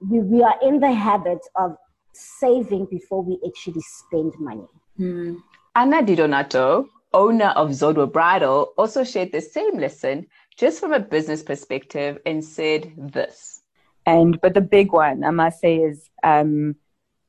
we 0.00 0.20
we 0.20 0.42
are 0.42 0.56
in 0.62 0.80
the 0.80 0.92
habit 0.92 1.40
of 1.56 1.76
saving 2.12 2.86
before 2.90 3.22
we 3.22 3.38
actually 3.46 3.82
spend 3.82 4.32
money. 4.38 4.68
Mm. 4.98 5.42
Anna 5.74 6.02
Di 6.02 6.14
Donato 6.14 6.88
owner 7.14 7.52
of 7.56 7.70
Zodwa 7.70 8.12
Bridal, 8.12 8.74
also 8.76 9.04
shared 9.04 9.32
the 9.32 9.40
same 9.40 9.78
lesson 9.78 10.26
just 10.56 10.80
from 10.80 10.92
a 10.92 11.00
business 11.00 11.42
perspective 11.42 12.18
and 12.26 12.44
said 12.44 12.92
this. 12.98 13.62
And 14.04 14.38
but 14.40 14.52
the 14.52 14.60
big 14.60 14.92
one 14.92 15.24
I 15.24 15.30
must 15.30 15.60
say 15.60 15.76
is, 15.76 16.10
um, 16.22 16.76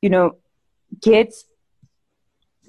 you 0.02 0.10
know, 0.10 0.36
get 1.00 1.32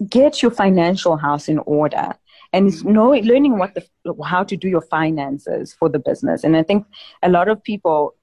get 0.10 0.42
your 0.42 0.51
financial 0.51 1.18
house 1.18 1.48
in 1.48 1.60
order 1.60 2.13
and 2.54 2.86
know 2.86 3.12
learning 3.12 3.58
what 3.58 3.74
the 3.75 3.86
how 4.24 4.44
to 4.44 4.56
do 4.56 4.68
your 4.68 4.82
finances 4.82 5.74
for 5.74 5.89
the 5.89 6.00
business. 6.00 6.44
And 6.44 6.56
I 6.56 6.63
think 6.63 6.86
a 7.22 7.30
lot 7.30 7.48
of 7.50 7.63
people, 7.63 8.16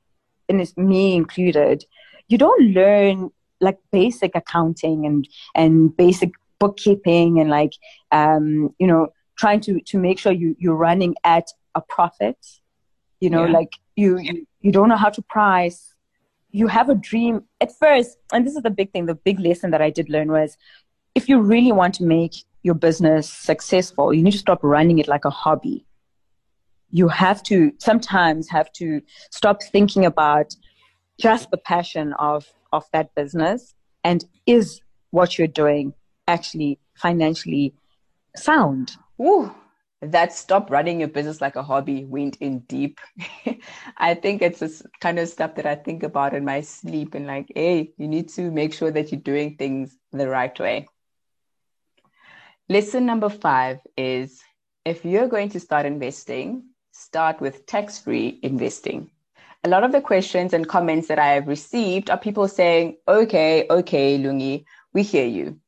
and 0.49 0.61
it's 0.61 0.77
me 0.77 1.15
included, 1.15 1.85
you 2.29 2.39
don't 2.39 2.73
learn 2.73 3.31
like 3.61 3.79
basic 3.93 4.35
accounting 4.35 5.07
and 5.07 5.29
and 5.55 5.97
basic 5.97 6.33
bookkeeping 6.59 7.39
and 7.41 7.51
like 7.51 7.73
um, 8.13 8.75
you 8.79 8.87
know 8.87 9.09
trying 9.37 9.61
to 9.61 9.81
to 9.81 9.99
make 9.99 10.19
sure 10.19 10.33
you 10.33 10.57
you're 10.59 10.77
running 10.77 11.15
at 11.25 11.49
a 11.75 11.81
profit. 11.81 12.39
You 13.21 13.31
know 13.31 13.45
yeah. 13.47 13.53
like 13.53 13.73
you, 13.97 14.19
you 14.19 14.47
you 14.61 14.73
don't 14.73 14.89
know 14.89 14.97
how 14.97 15.11
to 15.11 15.23
price. 15.23 15.93
You 16.51 16.69
have 16.69 16.89
a 16.89 16.95
dream. 16.95 17.43
At 17.61 17.77
first 17.79 18.19
and 18.33 18.47
this 18.47 18.57
is 18.57 18.63
the 18.63 18.71
big 18.71 18.93
thing 18.93 19.07
the 19.07 19.15
big 19.15 19.41
lesson 19.41 19.71
that 19.71 19.81
i 19.81 19.89
did 19.89 20.11
learn 20.11 20.31
was 20.31 20.57
if 21.15 21.29
you 21.29 21.41
really 21.41 21.73
want 21.73 21.95
to 21.95 22.05
make 22.05 22.35
your 22.63 22.75
business 22.75 23.29
successful 23.29 24.13
you 24.13 24.23
need 24.23 24.33
to 24.33 24.39
stop 24.39 24.61
running 24.63 24.99
it 24.99 25.09
like 25.09 25.25
a 25.25 25.31
hobby 25.31 25.85
you 26.91 27.09
have 27.09 27.43
to 27.43 27.73
sometimes 27.79 28.49
have 28.49 28.73
to 28.73 29.01
stop 29.31 29.63
thinking 29.63 30.05
about 30.05 30.55
just 31.21 31.51
the 31.51 31.59
passion 31.59 32.13
of 32.15 32.47
of 32.73 32.85
that 32.93 33.15
business 33.15 33.75
and 34.03 34.25
is 34.47 34.81
what 35.11 35.39
you're 35.39 35.47
doing 35.47 35.93
actually 36.27 36.79
financially 36.95 37.75
sound 38.37 38.97
Ooh, 39.21 39.55
that 40.01 40.33
stop 40.33 40.71
running 40.71 41.01
your 41.01 41.09
business 41.09 41.41
like 41.41 41.57
a 41.57 41.63
hobby 41.63 42.05
went 42.05 42.37
in 42.37 42.61
deep. 42.61 43.01
I 43.97 44.15
think 44.15 44.43
it's 44.43 44.59
this 44.59 44.83
kind 45.01 45.19
of 45.19 45.29
stuff 45.29 45.55
that 45.55 45.67
I 45.67 45.77
think 45.77 46.03
about 46.03 46.35
in 46.35 46.45
my 46.45 46.61
sleep 46.61 47.15
and 47.15 47.27
like, 47.27 47.51
hey, 47.55 47.93
you 47.97 48.09
need 48.09 48.29
to 48.31 48.51
make 48.51 48.75
sure 48.75 48.91
that 48.91 49.13
you're 49.13 49.21
doing 49.21 49.57
things 49.57 49.97
the 50.13 50.29
right 50.29 50.59
way. 50.59 50.89
Lesson 52.71 53.05
number 53.05 53.29
five 53.29 53.81
is 53.99 54.43
if 54.87 55.05
you're 55.05 55.29
going 55.29 55.51
to 55.51 55.61
start 55.61 55.85
investing, 55.85 56.65
start 56.93 57.39
with 57.39 57.67
tax 57.67 57.99
free 57.99 58.39
investing. 58.43 59.11
A 59.65 59.69
lot 59.69 59.85
of 59.85 59.93
the 59.93 60.01
questions 60.01 60.55
and 60.55 60.67
comments 60.67 61.09
that 61.09 61.19
I 61.19 61.35
have 61.35 61.47
received 61.47 62.09
are 62.09 62.17
people 62.17 62.49
saying, 62.49 62.97
okay, 63.07 63.67
okay, 63.69 64.19
Lungi, 64.19 64.65
we 64.95 65.03
hear 65.03 65.27
you. 65.27 65.61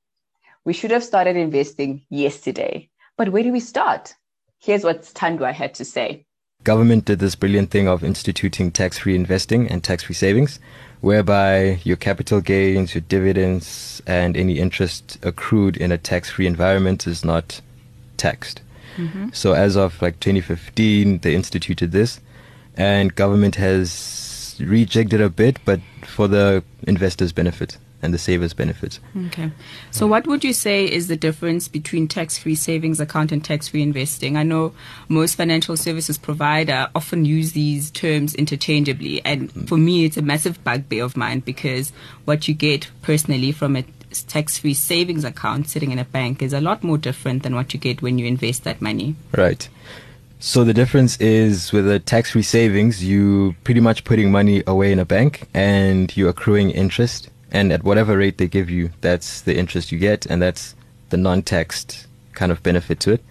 We 0.64 0.72
should 0.72 0.90
have 0.90 1.04
started 1.04 1.36
investing 1.36 2.02
yesterday. 2.08 2.88
But 3.18 3.28
where 3.28 3.42
do 3.42 3.52
we 3.52 3.60
start? 3.60 4.14
Here's 4.58 4.82
what 4.82 5.02
Tandwa 5.02 5.52
had 5.52 5.74
to 5.74 5.84
say. 5.84 6.24
Government 6.62 7.04
did 7.04 7.18
this 7.18 7.34
brilliant 7.34 7.70
thing 7.70 7.88
of 7.88 8.04
instituting 8.04 8.72
tax 8.72 8.98
free 8.98 9.14
investing 9.14 9.68
and 9.68 9.84
tax 9.84 10.04
free 10.04 10.14
savings, 10.14 10.60
whereby 11.00 11.80
your 11.84 11.96
capital 11.96 12.40
gains, 12.40 12.94
your 12.94 13.02
dividends, 13.02 14.02
and 14.06 14.36
any 14.36 14.58
interest 14.58 15.18
accrued 15.22 15.76
in 15.76 15.92
a 15.92 15.98
tax 15.98 16.30
free 16.30 16.46
environment 16.46 17.06
is 17.06 17.24
not 17.24 17.60
taxed. 18.16 18.60
Mm-hmm. 18.96 19.28
So, 19.32 19.52
as 19.52 19.76
of 19.76 20.00
like 20.00 20.20
2015, 20.20 21.18
they 21.18 21.34
instituted 21.34 21.92
this, 21.92 22.20
and 22.76 23.14
government 23.14 23.56
has 23.56 24.56
rejigged 24.58 25.12
it 25.12 25.20
a 25.20 25.28
bit, 25.28 25.58
but 25.64 25.80
for 26.04 26.28
the 26.28 26.64
investors' 26.86 27.32
benefit 27.32 27.76
and 28.02 28.12
the 28.12 28.18
savers 28.18 28.52
benefits. 28.52 29.00
Okay. 29.26 29.50
So, 29.90 30.06
what 30.06 30.26
would 30.26 30.44
you 30.44 30.52
say 30.52 30.84
is 30.84 31.08
the 31.08 31.16
difference 31.16 31.68
between 31.68 32.08
tax 32.08 32.38
free 32.38 32.54
savings 32.54 33.00
account 33.00 33.32
and 33.32 33.44
tax 33.44 33.68
free 33.68 33.82
investing? 33.82 34.36
I 34.36 34.42
know 34.42 34.74
most 35.08 35.34
financial 35.34 35.76
services 35.76 36.18
provider 36.18 36.88
often 36.94 37.24
use 37.24 37.52
these 37.52 37.90
terms 37.90 38.34
interchangeably. 38.34 39.24
And 39.24 39.52
mm. 39.52 39.68
for 39.68 39.76
me, 39.78 40.04
it's 40.04 40.16
a 40.16 40.22
massive 40.22 40.62
bugbear 40.62 41.04
of 41.04 41.16
mine 41.16 41.40
because 41.40 41.92
what 42.24 42.48
you 42.48 42.54
get 42.54 42.90
personally 43.02 43.52
from 43.52 43.76
a 43.76 43.84
tax 44.28 44.58
free 44.58 44.74
savings 44.74 45.24
account 45.24 45.68
sitting 45.68 45.90
in 45.90 45.98
a 45.98 46.04
bank 46.04 46.42
is 46.42 46.52
a 46.52 46.60
lot 46.60 46.82
more 46.82 46.98
different 46.98 47.42
than 47.42 47.54
what 47.54 47.74
you 47.74 47.80
get 47.80 48.02
when 48.02 48.18
you 48.18 48.26
invest 48.26 48.64
that 48.64 48.80
money. 48.80 49.16
Right. 49.36 49.68
So 50.38 50.64
the 50.64 50.74
difference 50.74 51.18
is 51.18 51.72
with 51.72 51.90
a 51.90 51.98
tax-free 51.98 52.42
savings, 52.42 53.02
you 53.02 53.56
pretty 53.64 53.80
much 53.80 54.04
putting 54.04 54.30
money 54.30 54.62
away 54.66 54.92
in 54.92 54.98
a 54.98 55.04
bank 55.04 55.48
and 55.54 56.14
you're 56.14 56.28
accruing 56.28 56.70
interest 56.70 57.30
and 57.50 57.72
at 57.72 57.84
whatever 57.84 58.16
rate 58.16 58.38
they 58.38 58.48
give 58.48 58.70
you, 58.70 58.90
that's 59.00 59.42
the 59.42 59.56
interest 59.56 59.92
you 59.92 59.98
get, 59.98 60.26
and 60.26 60.42
that's 60.42 60.74
the 61.10 61.16
non-taxed 61.16 62.06
kind 62.32 62.52
of 62.52 62.62
benefit 62.62 63.00
to 63.00 63.12
it. 63.12 63.24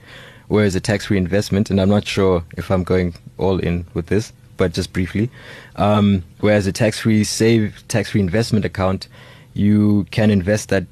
Whereas 0.47 0.75
a 0.75 0.79
tax-free 0.79 1.17
investment, 1.17 1.69
and 1.69 1.81
I'm 1.81 1.89
not 1.89 2.07
sure 2.07 2.43
if 2.55 2.69
I'm 2.69 2.83
going 2.83 3.15
all 3.37 3.59
in 3.59 3.85
with 3.93 4.07
this, 4.07 4.31
but 4.57 4.73
just 4.73 4.93
briefly, 4.93 5.29
um, 5.75 6.23
whereas 6.39 6.67
a 6.67 6.71
tax-free 6.71 7.23
save, 7.23 7.83
tax-free 7.87 8.21
investment 8.21 8.63
account, 8.63 9.07
you 9.53 10.05
can 10.11 10.29
invest 10.29 10.69
that 10.69 10.85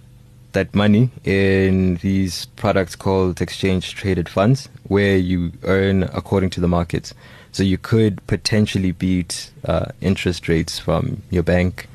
that 0.53 0.73
money 0.75 1.09
in 1.23 1.95
these 1.97 2.45
products 2.55 2.95
called 2.95 3.41
exchange 3.41 3.95
traded 3.95 4.29
funds, 4.29 4.69
where 4.87 5.17
you 5.17 5.51
earn 5.63 6.03
according 6.13 6.51
to 6.51 6.61
the 6.61 6.67
markets. 6.67 7.13
So 7.51 7.63
you 7.63 7.77
could 7.77 8.25
potentially 8.27 8.91
beat 8.91 9.51
uh, 9.65 9.87
interest 9.99 10.47
rates 10.47 10.79
from 10.79 11.23
your 11.31 11.43
bank. 11.43 11.87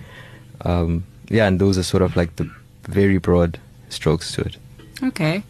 Um, 0.64 1.04
yeah, 1.28 1.46
and 1.46 1.60
those 1.60 1.78
are 1.78 1.82
sort 1.82 2.02
of 2.02 2.16
like 2.16 2.36
the 2.36 2.50
very 2.84 3.18
broad 3.18 3.58
strokes 3.88 4.32
to 4.32 4.42
it. 4.42 4.56
Okay. 5.02 5.42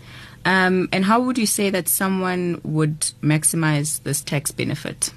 Um, 0.44 0.88
and 0.92 1.04
how 1.04 1.20
would 1.20 1.38
you 1.38 1.46
say 1.46 1.70
that 1.70 1.88
someone 1.88 2.60
would 2.64 3.00
maximize 3.22 4.02
this 4.02 4.20
tax 4.22 4.50
benefit? 4.50 5.12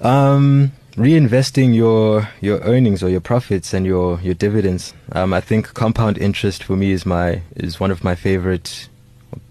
Um, 0.00 0.72
reinvesting 0.96 1.74
your 1.74 2.28
your 2.40 2.58
earnings 2.60 3.02
or 3.02 3.08
your 3.08 3.20
profits 3.20 3.72
and 3.72 3.86
your 3.86 4.20
your 4.20 4.34
dividends. 4.34 4.92
Um, 5.12 5.32
I 5.32 5.40
think 5.40 5.72
compound 5.74 6.18
interest 6.18 6.62
for 6.64 6.76
me 6.76 6.92
is 6.92 7.06
my 7.06 7.42
is 7.56 7.80
one 7.80 7.90
of 7.90 8.04
my 8.04 8.14
favorite. 8.14 8.88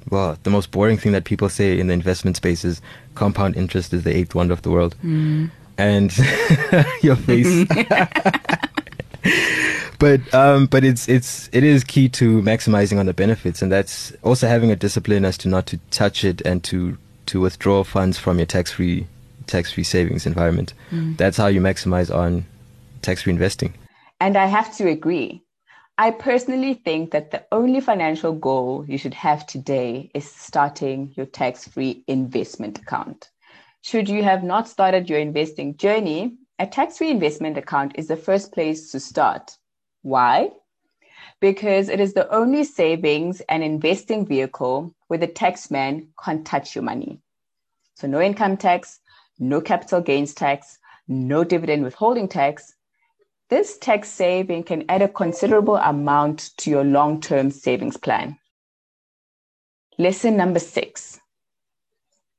Well, 0.10 0.38
the 0.44 0.50
most 0.50 0.70
boring 0.70 0.98
thing 0.98 1.14
that 1.14 1.24
people 1.24 1.50
say 1.50 1.80
in 1.80 1.88
the 1.88 1.94
investment 1.94 2.36
space 2.38 2.64
is 2.64 2.82
compound 3.16 3.56
interest 3.56 3.94
is 3.94 4.04
the 4.04 4.16
eighth 4.16 4.36
wonder 4.36 4.54
of 4.54 4.62
the 4.62 4.70
world. 4.70 4.96
Mm. 5.04 5.50
And 5.78 6.16
your 7.02 7.16
face. 7.16 7.68
but 10.00 10.34
um, 10.34 10.66
but 10.66 10.84
it's 10.84 11.08
it's 11.08 11.50
it 11.52 11.64
is 11.64 11.84
key 11.84 12.10
to 12.10 12.42
maximizing 12.42 13.00
on 13.00 13.06
the 13.06 13.14
benefits, 13.14 13.62
and 13.62 13.72
that's 13.72 14.12
also 14.24 14.48
having 14.48 14.72
a 14.72 14.76
discipline 14.76 15.26
as 15.26 15.38
to 15.40 15.48
not 15.48 15.66
to 15.68 15.78
touch 15.92 16.24
it 16.24 16.42
and 16.42 16.64
to 16.66 16.98
to 17.28 17.40
withdraw 17.40 17.84
funds 17.84 18.18
from 18.18 18.38
your 18.38 18.46
tax 18.46 18.72
free 18.72 19.08
tax 19.48 19.72
free 19.72 19.84
savings 19.84 20.26
environment. 20.26 20.74
Mm. 20.92 21.18
That's 21.18 21.38
how 21.38 21.48
you 21.48 21.62
maximize 21.62 22.14
on 22.14 22.46
tax 23.02 23.24
free 23.24 23.34
investing. 23.34 23.74
And 24.20 24.38
I 24.38 24.46
have 24.46 24.76
to 24.78 24.88
agree. 24.88 25.44
I 25.98 26.12
personally 26.12 26.74
think 26.74 27.12
that 27.12 27.32
the 27.32 27.46
only 27.52 27.80
financial 27.80 28.34
goal 28.34 28.84
you 28.88 28.98
should 28.98 29.14
have 29.14 29.46
today 29.46 30.10
is 30.16 30.30
starting 30.30 31.14
your 31.16 31.28
tax 31.28 31.68
free 31.68 32.04
investment 32.08 32.80
account. 32.80 33.30
Should 33.84 34.10
you 34.10 34.24
have 34.24 34.44
not 34.44 34.68
started 34.68 35.10
your 35.10 35.20
investing 35.20 35.78
journey, 35.78 36.38
a 36.60 36.68
tax 36.68 36.98
free 36.98 37.10
investment 37.10 37.58
account 37.58 37.94
is 37.96 38.08
the 38.08 38.18
first 38.18 38.52
place 38.52 38.92
to 38.92 39.00
start. 39.00 39.58
Why? 40.02 40.52
Because 41.40 41.90
it 41.90 42.00
is 42.00 42.14
the 42.14 42.30
only 42.34 42.64
savings 42.64 43.42
and 43.50 43.64
investing 43.64 44.26
vehicle 44.26 44.94
where 45.08 45.20
the 45.20 45.28
taxman 45.28 46.08
can't 46.24 46.46
touch 46.46 46.76
your 46.76 46.84
money. 46.84 47.20
So, 47.96 48.08
no 48.08 48.22
income 48.22 48.58
tax, 48.58 49.00
no 49.40 49.62
capital 49.62 50.02
gains 50.02 50.34
tax, 50.34 50.78
no 51.08 51.44
dividend 51.44 51.84
withholding 51.84 52.28
tax. 52.28 52.74
This 53.50 53.78
tax 53.78 54.10
saving 54.10 54.64
can 54.64 54.86
add 54.90 55.02
a 55.02 55.08
considerable 55.08 55.78
amount 55.78 56.52
to 56.58 56.70
your 56.70 56.84
long 56.84 57.20
term 57.22 57.52
savings 57.52 57.98
plan. 57.98 58.38
Lesson 59.98 60.36
number 60.38 60.60
six 60.60 61.20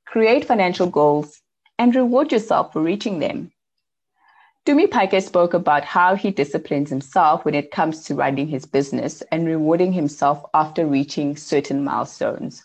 create 0.06 0.44
financial 0.44 0.86
goals 0.86 1.40
and 1.78 1.94
reward 1.94 2.30
yourself 2.30 2.72
for 2.72 2.80
reaching 2.80 3.18
them. 3.18 3.50
Tumi 4.66 4.90
Piker 4.90 5.20
spoke 5.20 5.52
about 5.52 5.84
how 5.84 6.16
he 6.16 6.30
disciplines 6.30 6.88
himself 6.88 7.44
when 7.44 7.54
it 7.54 7.70
comes 7.70 8.02
to 8.04 8.14
running 8.14 8.48
his 8.48 8.64
business 8.64 9.22
and 9.30 9.46
rewarding 9.46 9.92
himself 9.92 10.42
after 10.54 10.86
reaching 10.86 11.36
certain 11.36 11.84
milestones. 11.84 12.64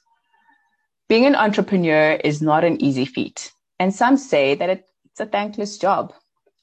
Being 1.09 1.25
an 1.25 1.35
entrepreneur 1.35 2.13
is 2.23 2.41
not 2.41 2.63
an 2.63 2.81
easy 2.81 3.03
feat, 3.03 3.51
and 3.79 3.93
some 3.93 4.15
say 4.15 4.55
that 4.55 4.69
it's 4.69 5.19
a 5.19 5.25
thankless 5.25 5.77
job. 5.77 6.13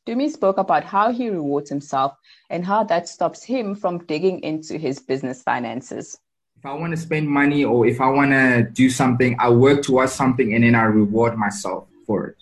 Dumi 0.06 0.30
spoke 0.30 0.56
about 0.56 0.84
how 0.84 1.12
he 1.12 1.28
rewards 1.28 1.68
himself 1.68 2.16
and 2.48 2.64
how 2.64 2.84
that 2.84 3.06
stops 3.06 3.42
him 3.42 3.74
from 3.74 4.06
digging 4.06 4.40
into 4.40 4.78
his 4.78 5.00
business 5.00 5.42
finances. 5.42 6.18
If 6.56 6.64
I 6.64 6.72
want 6.72 6.92
to 6.92 6.96
spend 6.96 7.28
money 7.28 7.62
or 7.62 7.86
if 7.86 8.00
I 8.00 8.08
want 8.08 8.30
to 8.30 8.70
do 8.72 8.88
something, 8.88 9.36
I 9.38 9.50
work 9.50 9.82
towards 9.82 10.12
something 10.12 10.54
and 10.54 10.64
then 10.64 10.74
I 10.74 10.84
reward 10.84 11.36
myself 11.36 11.88
for 12.06 12.28
it. 12.28 12.36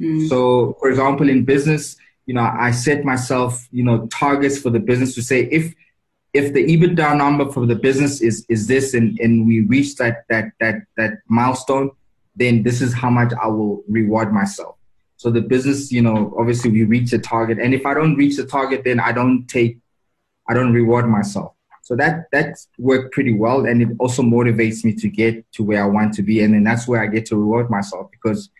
Mm. 0.00 0.28
So, 0.28 0.76
for 0.78 0.90
example, 0.90 1.28
in 1.28 1.44
business, 1.44 1.96
you 2.26 2.34
know, 2.34 2.42
I 2.42 2.72
set 2.72 3.04
myself, 3.04 3.66
you 3.70 3.84
know, 3.84 4.06
targets 4.08 4.58
for 4.58 4.70
the 4.70 4.80
business 4.80 5.14
to 5.14 5.22
say 5.22 5.44
if 5.50 5.72
if 6.34 6.52
the 6.52 6.64
EBITDA 6.76 7.16
number 7.16 7.50
for 7.50 7.64
the 7.66 7.76
business 7.76 8.20
is 8.20 8.44
is 8.48 8.66
this 8.66 8.94
and, 8.94 9.18
and 9.20 9.46
we 9.46 9.60
reach 9.60 9.96
that 9.96 10.24
that 10.28 10.50
that 10.60 10.82
that 10.96 11.12
milestone, 11.28 11.90
then 12.34 12.62
this 12.62 12.82
is 12.82 12.92
how 12.92 13.10
much 13.10 13.32
I 13.42 13.46
will 13.46 13.82
reward 13.88 14.32
myself. 14.32 14.76
So 15.16 15.30
the 15.30 15.40
business, 15.40 15.90
you 15.90 16.02
know, 16.02 16.34
obviously 16.38 16.70
we 16.70 16.84
reach 16.84 17.10
the 17.10 17.18
target. 17.18 17.58
And 17.58 17.72
if 17.72 17.86
I 17.86 17.94
don't 17.94 18.16
reach 18.16 18.36
the 18.36 18.44
target, 18.44 18.82
then 18.84 19.00
I 19.00 19.12
don't 19.12 19.46
take 19.46 19.78
I 20.48 20.54
don't 20.54 20.72
reward 20.72 21.08
myself. 21.08 21.52
So 21.82 21.94
that 21.96 22.26
that's 22.32 22.68
worked 22.78 23.12
pretty 23.12 23.32
well 23.32 23.66
and 23.66 23.80
it 23.80 23.88
also 24.00 24.22
motivates 24.22 24.84
me 24.84 24.92
to 24.94 25.08
get 25.08 25.50
to 25.52 25.62
where 25.62 25.82
I 25.82 25.86
want 25.86 26.12
to 26.14 26.22
be. 26.22 26.42
And 26.42 26.52
then 26.52 26.64
that's 26.64 26.88
where 26.88 27.00
I 27.00 27.06
get 27.06 27.24
to 27.26 27.36
reward 27.36 27.70
myself 27.70 28.10
because 28.10 28.50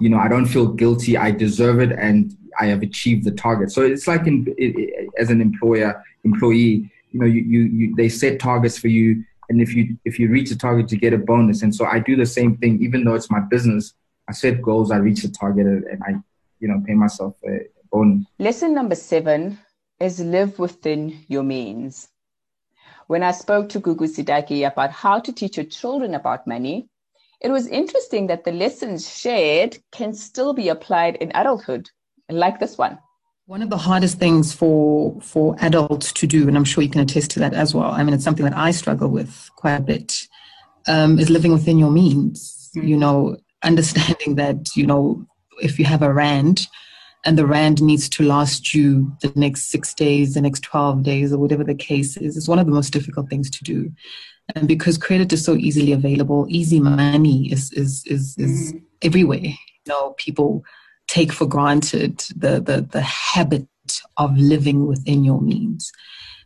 you 0.00 0.08
know, 0.08 0.18
I 0.18 0.28
don't 0.28 0.46
feel 0.46 0.66
guilty. 0.66 1.16
I 1.16 1.30
deserve 1.30 1.80
it 1.80 1.92
and 1.92 2.36
I 2.58 2.66
have 2.66 2.82
achieved 2.82 3.24
the 3.24 3.30
target. 3.30 3.70
So 3.70 3.82
it's 3.82 4.06
like 4.06 4.26
in, 4.26 4.52
it, 4.58 5.10
as 5.18 5.30
an 5.30 5.40
employer, 5.40 6.02
employee, 6.24 6.90
you 7.10 7.20
know, 7.20 7.26
you, 7.26 7.42
you, 7.42 7.60
you, 7.60 7.94
they 7.96 8.08
set 8.08 8.40
targets 8.40 8.78
for 8.78 8.88
you. 8.88 9.24
And 9.48 9.60
if 9.60 9.74
you, 9.74 9.98
if 10.04 10.18
you 10.18 10.28
reach 10.30 10.50
the 10.50 10.56
target, 10.56 10.90
you 10.92 10.98
get 10.98 11.12
a 11.12 11.18
bonus. 11.18 11.62
And 11.62 11.74
so 11.74 11.84
I 11.84 11.98
do 11.98 12.16
the 12.16 12.26
same 12.26 12.56
thing, 12.56 12.82
even 12.82 13.04
though 13.04 13.14
it's 13.14 13.30
my 13.30 13.40
business, 13.40 13.92
I 14.28 14.32
set 14.32 14.62
goals, 14.62 14.90
I 14.90 14.96
reach 14.96 15.22
the 15.22 15.28
target 15.28 15.66
and 15.66 16.02
I, 16.06 16.14
you 16.60 16.68
know, 16.68 16.82
pay 16.86 16.94
myself 16.94 17.36
a 17.46 17.66
bonus. 17.90 18.24
Lesson 18.38 18.72
number 18.74 18.94
seven 18.94 19.58
is 20.00 20.20
live 20.20 20.58
within 20.58 21.24
your 21.28 21.42
means. 21.42 22.08
When 23.08 23.22
I 23.22 23.32
spoke 23.32 23.68
to 23.70 23.80
Gugu 23.80 24.08
Sidaki 24.08 24.66
about 24.66 24.90
how 24.90 25.18
to 25.20 25.32
teach 25.32 25.56
your 25.56 25.66
children 25.66 26.14
about 26.14 26.46
money, 26.46 26.88
it 27.42 27.50
was 27.50 27.66
interesting 27.66 28.28
that 28.28 28.44
the 28.44 28.52
lessons 28.52 29.08
shared 29.08 29.76
can 29.90 30.14
still 30.14 30.54
be 30.54 30.68
applied 30.68 31.16
in 31.16 31.32
adulthood, 31.34 31.90
like 32.28 32.60
this 32.60 32.78
one. 32.78 32.98
One 33.46 33.62
of 33.62 33.70
the 33.70 33.76
hardest 33.76 34.18
things 34.18 34.52
for 34.52 35.20
for 35.20 35.56
adults 35.60 36.12
to 36.12 36.26
do, 36.26 36.46
and 36.46 36.56
I'm 36.56 36.64
sure 36.64 36.82
you 36.82 36.90
can 36.90 37.00
attest 37.00 37.32
to 37.32 37.40
that 37.40 37.52
as 37.52 37.74
well. 37.74 37.90
I 37.90 38.04
mean, 38.04 38.14
it's 38.14 38.24
something 38.24 38.44
that 38.44 38.56
I 38.56 38.70
struggle 38.70 39.08
with 39.08 39.50
quite 39.56 39.74
a 39.74 39.80
bit, 39.80 40.28
um, 40.86 41.18
is 41.18 41.28
living 41.28 41.52
within 41.52 41.78
your 41.78 41.90
means. 41.90 42.70
Mm-hmm. 42.76 42.86
You 42.86 42.96
know, 42.96 43.36
understanding 43.62 44.36
that 44.36 44.76
you 44.76 44.86
know 44.86 45.26
if 45.60 45.78
you 45.78 45.84
have 45.84 46.02
a 46.02 46.12
rand 46.12 46.68
and 47.24 47.36
the 47.36 47.46
rand 47.46 47.82
needs 47.82 48.08
to 48.10 48.24
last 48.24 48.74
you 48.74 49.12
the 49.20 49.32
next 49.34 49.70
six 49.70 49.94
days, 49.94 50.34
the 50.34 50.40
next 50.40 50.62
12 50.62 51.02
days, 51.02 51.32
or 51.32 51.38
whatever 51.38 51.64
the 51.64 51.74
case 51.74 52.16
is, 52.16 52.36
is 52.36 52.48
one 52.48 52.58
of 52.58 52.66
the 52.66 52.72
most 52.72 52.92
difficult 52.92 53.28
things 53.28 53.50
to 53.50 53.64
do. 53.64 53.92
And 54.54 54.68
because 54.68 54.98
credit 54.98 55.32
is 55.32 55.44
so 55.44 55.54
easily 55.54 55.92
available, 55.92 56.46
easy 56.48 56.80
money 56.80 57.50
is 57.52 57.72
is 57.72 58.04
is, 58.06 58.36
is 58.38 58.72
mm. 58.72 58.82
everywhere. 59.02 59.38
You 59.40 59.88
know, 59.88 60.10
people 60.18 60.64
take 61.08 61.32
for 61.32 61.46
granted 61.46 62.18
the, 62.36 62.60
the 62.60 62.86
the 62.90 63.02
habit 63.02 63.66
of 64.16 64.36
living 64.36 64.86
within 64.86 65.24
your 65.24 65.40
means. 65.40 65.92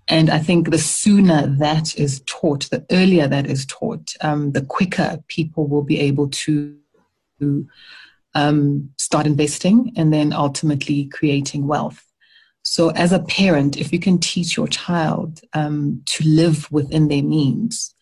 And 0.09 0.31
I 0.31 0.39
think 0.39 0.71
the 0.71 0.79
sooner 0.79 1.47
that 1.47 1.99
is 1.99 2.23
taught, 2.27 2.71
the 2.71 2.87
earlier 2.93 3.27
that 3.27 3.47
is 3.47 3.67
taught, 3.67 4.15
um, 4.21 4.53
the 4.53 4.63
quicker 4.63 5.19
people 5.27 5.67
will 5.67 5.83
be 5.83 5.99
able 5.99 6.29
to 6.29 6.77
um, 8.35 8.91
start 8.99 9.27
investing 9.27 9.93
and 9.97 10.13
then 10.13 10.33
ultimately 10.33 11.07
creating 11.07 11.67
wealth. 11.67 12.06
So, 12.69 12.91
as 12.91 13.13
a 13.13 13.21
parent, 13.21 13.77
if 13.77 13.93
you 13.93 14.01
can 14.01 14.19
teach 14.19 14.57
your 14.57 14.67
child 14.67 15.41
um, 15.53 16.03
to 16.07 16.25
live 16.29 16.71
within 16.73 17.07
their 17.07 17.23
means, 17.23 17.95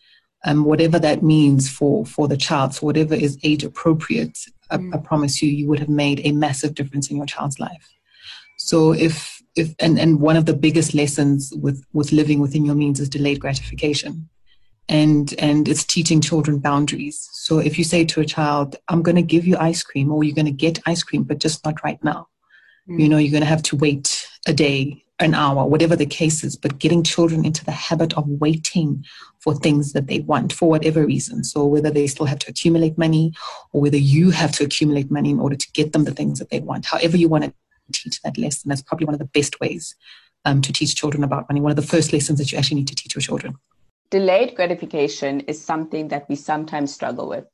um, 0.43 0.65
whatever 0.65 0.97
that 0.97 1.21
means 1.21 1.69
for 1.69 2.03
for 2.03 2.27
the 2.27 2.35
child, 2.35 2.73
so 2.73 2.87
whatever 2.87 3.13
is 3.13 3.37
age 3.43 3.63
appropriate, 3.63 4.33
mm. 4.71 4.91
I, 4.91 4.97
I, 4.97 4.99
promise 4.99 5.39
you, 5.39 5.49
you 5.49 5.67
would 5.67 5.77
have 5.77 5.89
made 5.89 6.19
a 6.23 6.31
massive 6.31 6.73
difference 6.73 7.11
in 7.11 7.17
your 7.17 7.27
child's 7.27 7.59
life. 7.59 7.87
So, 8.57 8.91
if 8.91 9.39
if 9.55 9.75
and, 9.79 9.99
and 9.99 10.19
one 10.19 10.35
of 10.35 10.47
the 10.47 10.55
biggest 10.55 10.95
lessons 10.95 11.53
with 11.61 11.85
with 11.93 12.11
living 12.11 12.39
within 12.39 12.65
your 12.65 12.75
means 12.75 12.99
is 12.99 13.07
delayed 13.07 13.39
gratification 13.39 14.27
and 14.89 15.35
and 15.37 15.67
it's 15.67 15.83
teaching 15.83 16.21
children 16.21 16.59
boundaries 16.59 17.27
so 17.31 17.57
if 17.57 17.75
you 17.79 17.83
say 17.83 18.05
to 18.05 18.21
a 18.21 18.25
child 18.25 18.75
i'm 18.87 19.01
going 19.01 19.15
to 19.15 19.23
give 19.23 19.47
you 19.47 19.57
ice 19.57 19.81
cream 19.81 20.11
or 20.11 20.23
you're 20.23 20.35
going 20.35 20.45
to 20.45 20.51
get 20.51 20.77
ice 20.85 21.01
cream 21.01 21.23
but 21.23 21.39
just 21.39 21.65
not 21.65 21.83
right 21.83 22.03
now 22.03 22.27
mm. 22.87 22.99
you 22.99 23.09
know 23.09 23.17
you're 23.17 23.31
going 23.31 23.41
to 23.41 23.47
have 23.47 23.63
to 23.63 23.75
wait 23.75 24.24
a 24.45 24.53
day 24.53 25.01
an 25.19 25.33
hour 25.33 25.65
whatever 25.65 25.95
the 25.95 26.05
case 26.05 26.43
is 26.43 26.57
but 26.57 26.77
getting 26.77 27.01
children 27.01 27.45
into 27.45 27.63
the 27.63 27.71
habit 27.71 28.13
of 28.17 28.27
waiting 28.27 29.05
for 29.39 29.55
things 29.55 29.93
that 29.93 30.07
they 30.07 30.19
want 30.19 30.51
for 30.51 30.67
whatever 30.67 31.05
reason. 31.05 31.43
So 31.43 31.65
whether 31.65 31.89
they 31.89 32.07
still 32.07 32.25
have 32.25 32.39
to 32.39 32.49
accumulate 32.49 32.97
money 32.97 33.33
or 33.71 33.81
whether 33.81 33.97
you 33.97 34.31
have 34.31 34.51
to 34.53 34.65
accumulate 34.65 35.09
money 35.09 35.29
in 35.29 35.39
order 35.39 35.55
to 35.55 35.71
get 35.71 35.93
them 35.93 36.03
the 36.03 36.11
things 36.11 36.39
that 36.39 36.49
they 36.49 36.59
want. 36.59 36.85
However 36.85 37.15
you 37.15 37.29
want 37.29 37.45
to 37.45 37.53
teach 37.93 38.21
that 38.23 38.37
lesson 38.37 38.69
that's 38.69 38.81
probably 38.81 39.05
one 39.05 39.13
of 39.13 39.19
the 39.19 39.25
best 39.25 39.59
ways 39.61 39.95
um, 40.43 40.61
to 40.61 40.73
teach 40.73 40.95
children 40.95 41.23
about 41.23 41.47
money 41.49 41.61
one 41.61 41.71
of 41.71 41.75
the 41.75 41.81
first 41.81 42.11
lessons 42.11 42.39
that 42.39 42.51
you 42.51 42.57
actually 42.57 42.77
need 42.77 42.87
to 42.87 42.95
teach 42.95 43.15
your 43.15 43.21
children. 43.21 43.55
Delayed 44.09 44.55
gratification 44.55 45.41
is 45.41 45.63
something 45.63 46.09
that 46.09 46.27
we 46.29 46.35
sometimes 46.35 46.93
struggle 46.93 47.27
with. 47.29 47.45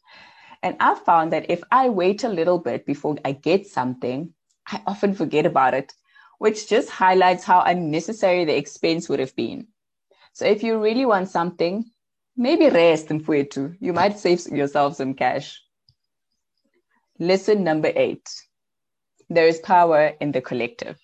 And 0.63 0.75
I've 0.79 0.99
found 0.99 1.31
that 1.33 1.49
if 1.49 1.63
I 1.71 1.89
wait 1.89 2.23
a 2.23 2.29
little 2.29 2.59
bit 2.59 2.85
before 2.85 3.17
I 3.25 3.31
get 3.31 3.67
something, 3.67 4.33
I 4.67 4.81
often 4.85 5.13
forget 5.13 5.45
about 5.45 5.73
it, 5.73 5.93
which 6.41 6.67
just 6.67 6.89
highlights 6.89 7.43
how 7.43 7.61
unnecessary 7.61 8.45
the 8.45 8.57
expense 8.57 9.07
would 9.07 9.19
have 9.19 9.35
been. 9.35 9.67
So 10.33 10.43
if 10.43 10.63
you 10.63 10.81
really 10.81 11.05
want 11.05 11.29
something, 11.29 11.85
maybe 12.35 12.67
rest 12.67 13.11
and 13.11 13.23
too. 13.23 13.75
You 13.79 13.93
might 13.93 14.17
save 14.17 14.47
yourself 14.47 14.95
some 14.95 15.13
cash. 15.13 15.61
Lesson 17.19 17.63
number 17.63 17.91
eight. 17.95 18.27
There 19.29 19.45
is 19.45 19.59
power 19.59 20.13
in 20.19 20.31
the 20.31 20.41
collective. 20.41 20.99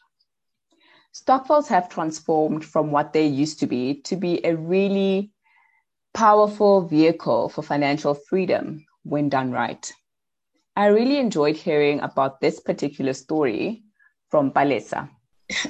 Stokvels 1.14 1.68
have 1.68 1.88
transformed 1.88 2.66
from 2.66 2.90
what 2.90 3.14
they 3.14 3.28
used 3.28 3.60
to 3.60 3.68
be 3.68 4.02
to 4.06 4.16
be 4.16 4.44
a 4.44 4.56
really 4.56 5.30
powerful 6.16 6.82
vehicle 6.88 7.50
for 7.50 7.62
financial 7.62 8.16
freedom 8.16 8.84
when 9.04 9.30
done 9.30 9.52
right. 9.52 9.94
I 10.76 10.88
really 10.88 11.20
enjoyed 11.20 11.58
hearing 11.58 12.00
about 12.00 12.42
this 12.42 12.60
particular 12.60 13.14
story 13.14 13.84
from 14.32 14.50
Palesa. 14.52 15.12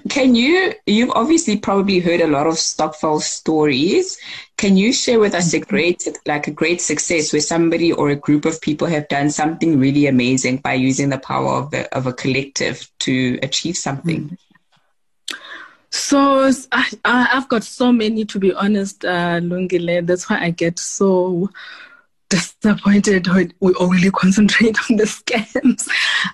Can 0.10 0.34
you, 0.34 0.74
you've 0.88 1.12
obviously 1.12 1.58
probably 1.58 2.00
heard 2.00 2.22
a 2.22 2.28
lot 2.28 2.48
of 2.48 2.56
Stokvel 2.56 3.22
stories. 3.22 4.18
Can 4.58 4.76
you 4.76 4.92
share 4.92 5.20
with 5.20 5.36
us 5.36 5.54
a 5.54 5.60
great, 5.60 6.08
like 6.26 6.48
a 6.48 6.52
great 6.52 6.82
success 6.82 7.32
where 7.32 7.42
somebody 7.42 7.92
or 7.92 8.10
a 8.10 8.16
group 8.16 8.46
of 8.46 8.60
people 8.60 8.88
have 8.88 9.08
done 9.08 9.30
something 9.30 9.80
really 9.80 10.08
amazing 10.08 10.58
by 10.58 10.74
using 10.74 11.10
the 11.10 11.20
power 11.20 11.54
of, 11.54 11.70
the, 11.70 11.96
of 11.96 12.08
a 12.08 12.14
collective 12.14 12.90
to 13.00 13.38
achieve 13.44 13.78
something? 13.78 14.24
Mm-hmm. 14.24 14.36
So 15.90 16.52
I, 16.72 16.86
have 17.06 17.48
got 17.48 17.64
so 17.64 17.92
many, 17.92 18.26
to 18.26 18.40
be 18.40 18.54
honest, 18.54 19.06
uh, 19.06 19.40
Lungile. 19.40 20.06
That's 20.06 20.30
why 20.30 20.40
I 20.40 20.50
get 20.50 20.80
so 20.80 21.50
disappointed 22.30 23.28
when 23.28 23.54
we 23.60 23.74
only 23.76 24.12
concentrate 24.12 24.78
on 24.90 24.98
the 24.98 25.04
scams. 25.04 25.88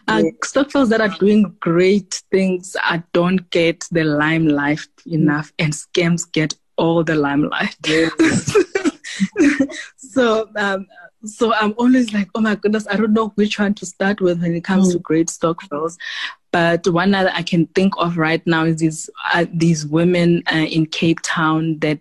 Uh, 0.08 0.24
Stokvels 0.44 0.90
that 0.90 1.02
are 1.02 1.16
doing 1.20 1.56
great 1.60 2.24
things 2.32 2.76
uh, 2.84 3.00
don't 3.14 3.50
get 3.50 3.88
the 3.92 4.04
limelight 4.04 4.80
enough, 5.06 5.52
and 5.60 5.74
scams 5.74 6.32
get 6.32 6.54
all 6.78 7.04
the 7.04 7.16
limelight. 7.16 7.76
so, 9.98 10.50
um, 10.56 10.88
so 11.26 11.54
I'm 11.54 11.74
always 11.78 12.14
like, 12.14 12.30
oh 12.36 12.42
my 12.42 12.56
goodness, 12.56 12.88
I 12.90 12.96
don't 12.96 13.14
know 13.14 13.30
which 13.36 13.60
one 13.60 13.74
to 13.76 13.86
start 13.86 14.22
with 14.22 14.42
when 14.42 14.56
it 14.56 14.64
comes 14.64 14.90
mm. 14.90 14.94
to 14.94 15.00
great 15.00 15.28
Stokvels. 15.28 15.98
But 16.52 16.88
one 16.88 17.12
that 17.12 17.34
I 17.36 17.42
can 17.42 17.68
think 17.68 17.94
of 17.98 18.18
right 18.18 18.46
now 18.46 18.66
is 18.66 18.78
these 18.78 19.10
uh, 19.34 19.46
these 19.52 19.86
women 19.86 20.44
uh, 20.52 20.58
in 20.58 20.86
Cape 20.86 21.20
Town 21.24 21.80
that 21.80 22.00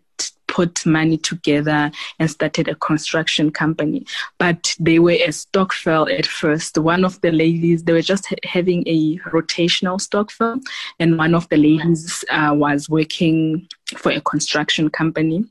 put 0.53 0.85
money 0.85 1.17
together 1.17 1.91
and 2.19 2.31
started 2.31 2.69
a 2.69 2.75
construction 2.75 3.51
company. 3.51 4.05
But 4.39 4.77
they 4.79 4.99
were 4.99 5.13
a 5.13 5.33
stokvel 5.33 6.09
at 6.11 6.27
first. 6.27 6.77
One 6.77 7.07
of 7.07 7.19
the 7.23 7.33
ladies, 7.33 7.85
they 7.85 7.95
were 7.95 8.03
just 8.03 8.27
ha- 8.27 8.45
having 8.45 8.87
a 8.87 9.17
rotational 9.31 9.99
stokvel, 9.99 10.61
and 11.01 11.17
one 11.17 11.35
of 11.35 11.49
the 11.49 11.57
ladies 11.57 12.25
uh, 12.31 12.53
was 12.55 12.91
working 12.91 13.67
for 13.97 14.13
a 14.13 14.21
construction 14.21 14.91
company 14.91 15.45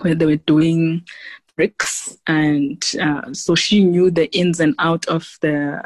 where 0.00 0.16
they 0.16 0.26
were 0.26 0.44
doing 0.54 1.04
bricks. 1.56 2.18
And 2.26 2.82
uh, 3.00 3.32
so 3.32 3.54
she 3.54 3.84
knew 3.84 4.10
the 4.10 4.28
ins 4.36 4.58
and 4.58 4.74
out 4.78 5.06
of 5.06 5.38
the 5.40 5.82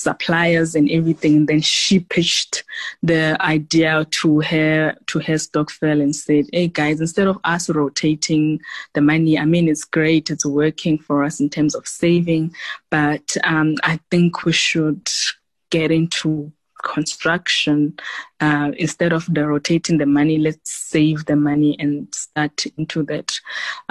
suppliers 0.00 0.74
and 0.74 0.90
everything. 0.90 1.36
And 1.36 1.48
then 1.48 1.60
she 1.60 2.00
pitched 2.00 2.64
the 3.02 3.36
idea 3.40 4.06
to 4.10 4.40
her 4.40 4.96
to 5.06 5.18
her 5.20 5.38
stokvel 5.38 6.00
and 6.00 6.14
said, 6.14 6.46
"Hey 6.52 6.68
guys, 6.68 7.00
instead 7.00 7.26
of 7.26 7.38
us 7.44 7.70
rotating 7.70 8.60
the 8.94 9.00
money, 9.00 9.38
I 9.38 9.44
mean 9.44 9.68
it's 9.68 9.84
great, 9.84 10.30
it's 10.30 10.46
working 10.46 10.98
for 10.98 11.24
us 11.24 11.40
in 11.40 11.50
terms 11.50 11.74
of 11.74 11.86
saving, 11.86 12.54
but 12.90 13.36
um, 13.44 13.76
I 13.82 14.00
think 14.10 14.44
we 14.44 14.52
should 14.52 15.08
get 15.70 15.90
into." 15.90 16.52
construction 16.82 17.94
uh, 18.40 18.70
instead 18.78 19.12
of 19.12 19.26
the 19.34 19.46
rotating 19.46 19.98
the 19.98 20.06
money 20.06 20.38
let's 20.38 20.72
save 20.72 21.26
the 21.26 21.36
money 21.36 21.76
and 21.78 22.08
start 22.14 22.64
into 22.78 23.02
that 23.02 23.38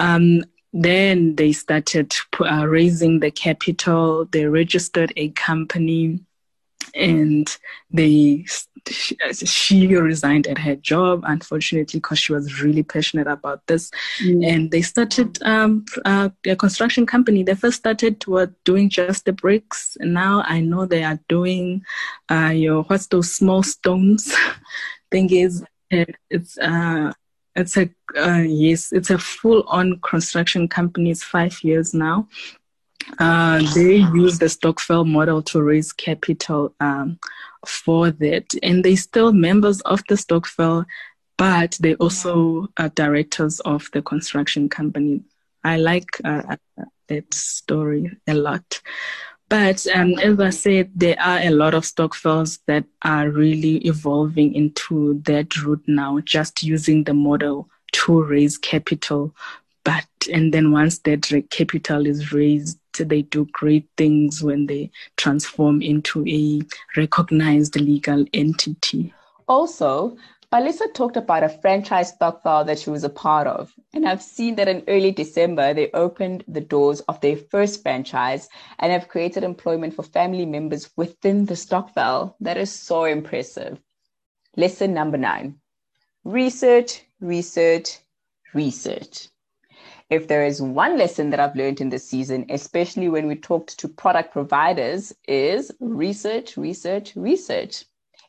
um, 0.00 0.42
then 0.72 1.36
they 1.36 1.52
started 1.52 2.14
uh, 2.40 2.66
raising 2.66 3.20
the 3.20 3.30
capital. 3.30 4.26
They 4.26 4.46
registered 4.46 5.12
a 5.16 5.30
company, 5.30 6.20
and 6.94 7.56
they 7.90 8.46
she, 8.88 9.86
resigned 9.96 10.46
at 10.46 10.58
her 10.58 10.76
job, 10.76 11.22
unfortunately, 11.26 12.00
because 12.00 12.18
she 12.18 12.32
was 12.32 12.62
really 12.62 12.82
passionate 12.82 13.26
about 13.26 13.66
this. 13.66 13.90
Mm. 14.22 14.46
And 14.46 14.70
they 14.70 14.82
started 14.82 15.38
um, 15.42 15.84
uh, 16.04 16.30
a 16.46 16.56
construction 16.56 17.06
company. 17.06 17.42
They 17.42 17.54
first 17.54 17.78
started 17.78 18.26
were 18.26 18.52
doing 18.64 18.88
just 18.88 19.24
the 19.24 19.32
bricks, 19.32 19.96
and 20.00 20.14
now 20.14 20.42
I 20.46 20.60
know 20.60 20.86
they 20.86 21.04
are 21.04 21.20
doing 21.28 21.84
uh, 22.30 22.52
your 22.54 22.82
what's 22.84 23.06
those 23.08 23.32
small 23.32 23.62
stones. 23.62 24.34
Thing 25.10 25.30
is, 25.32 25.64
it's 25.90 26.56
uh, 26.58 27.12
it's 27.60 27.76
a 27.76 27.90
uh, 28.16 28.42
yes, 28.42 28.92
it's 28.92 29.10
a 29.10 29.18
full-on 29.18 30.00
construction 30.00 30.66
company. 30.66 31.10
It's 31.10 31.22
five 31.22 31.62
years 31.62 31.94
now. 31.94 32.26
Uh, 33.18 33.62
they 33.74 33.96
use 33.96 34.38
the 34.38 34.46
Stokvel 34.46 35.06
model 35.06 35.42
to 35.42 35.62
raise 35.62 35.92
capital 35.92 36.74
um, 36.80 37.18
for 37.66 38.10
that, 38.10 38.52
and 38.62 38.84
they 38.84 38.96
still 38.96 39.32
members 39.32 39.80
of 39.82 40.02
the 40.08 40.16
Stokvel, 40.16 40.84
but 41.36 41.78
they 41.80 41.94
also 41.96 42.68
are 42.78 42.88
directors 42.90 43.60
of 43.60 43.88
the 43.92 44.02
construction 44.02 44.68
company. 44.68 45.22
I 45.62 45.76
like 45.76 46.08
uh, 46.24 46.56
that 47.08 47.34
story 47.34 48.16
a 48.26 48.34
lot. 48.34 48.80
But 49.50 49.84
um, 49.92 50.16
as 50.20 50.38
I 50.38 50.50
said, 50.50 50.92
there 50.94 51.20
are 51.20 51.40
a 51.40 51.50
lot 51.50 51.74
of 51.74 51.84
stokvels 51.84 52.60
that 52.66 52.84
are 53.04 53.28
really 53.28 53.78
evolving 53.78 54.54
into 54.54 55.20
that 55.24 55.56
route 55.56 55.82
now, 55.88 56.20
just 56.20 56.62
using 56.62 57.02
the 57.02 57.14
model 57.14 57.68
to 57.92 58.22
raise 58.22 58.56
capital. 58.56 59.34
But 59.82 60.06
and 60.32 60.54
then 60.54 60.70
once 60.70 61.00
that 61.00 61.26
capital 61.50 62.06
is 62.06 62.32
raised, 62.32 62.78
they 62.96 63.22
do 63.22 63.48
great 63.50 63.88
things 63.96 64.40
when 64.40 64.66
they 64.66 64.92
transform 65.16 65.82
into 65.82 66.24
a 66.28 66.62
recognized 66.96 67.74
legal 67.74 68.24
entity. 68.32 69.12
Also, 69.48 70.16
Palesa 70.52 70.92
talked 70.92 71.16
about 71.16 71.44
a 71.44 71.48
franchise 71.48 72.08
stokvel 72.08 72.64
that 72.64 72.80
she 72.80 72.90
was 72.90 73.04
a 73.04 73.08
part 73.08 73.46
of. 73.46 73.72
And 73.94 74.08
I've 74.08 74.20
seen 74.20 74.56
that 74.56 74.66
in 74.66 74.82
early 74.88 75.12
December, 75.12 75.72
they 75.72 75.92
opened 75.92 76.42
the 76.48 76.60
doors 76.60 76.98
of 77.02 77.20
their 77.20 77.36
first 77.36 77.82
franchise 77.82 78.48
and 78.80 78.90
have 78.90 79.06
created 79.06 79.44
employment 79.44 79.94
for 79.94 80.02
family 80.02 80.44
members 80.44 80.90
within 80.96 81.46
the 81.46 81.54
stokvel. 81.54 82.34
That 82.40 82.56
is 82.56 82.72
so 82.72 83.04
impressive. 83.04 83.80
Lesson 84.56 84.92
number 84.92 85.16
nine 85.16 85.60
research, 86.24 87.02
research, 87.20 87.98
research. 88.52 89.28
If 90.10 90.26
there 90.26 90.44
is 90.44 90.60
one 90.60 90.98
lesson 90.98 91.30
that 91.30 91.38
I've 91.38 91.54
learned 91.54 91.80
in 91.80 91.90
this 91.90 92.08
season, 92.08 92.46
especially 92.50 93.08
when 93.08 93.28
we 93.28 93.36
talked 93.36 93.78
to 93.78 93.88
product 93.88 94.32
providers, 94.32 95.14
is 95.28 95.70
research, 95.78 96.56
research, 96.56 97.14
research. 97.14 97.84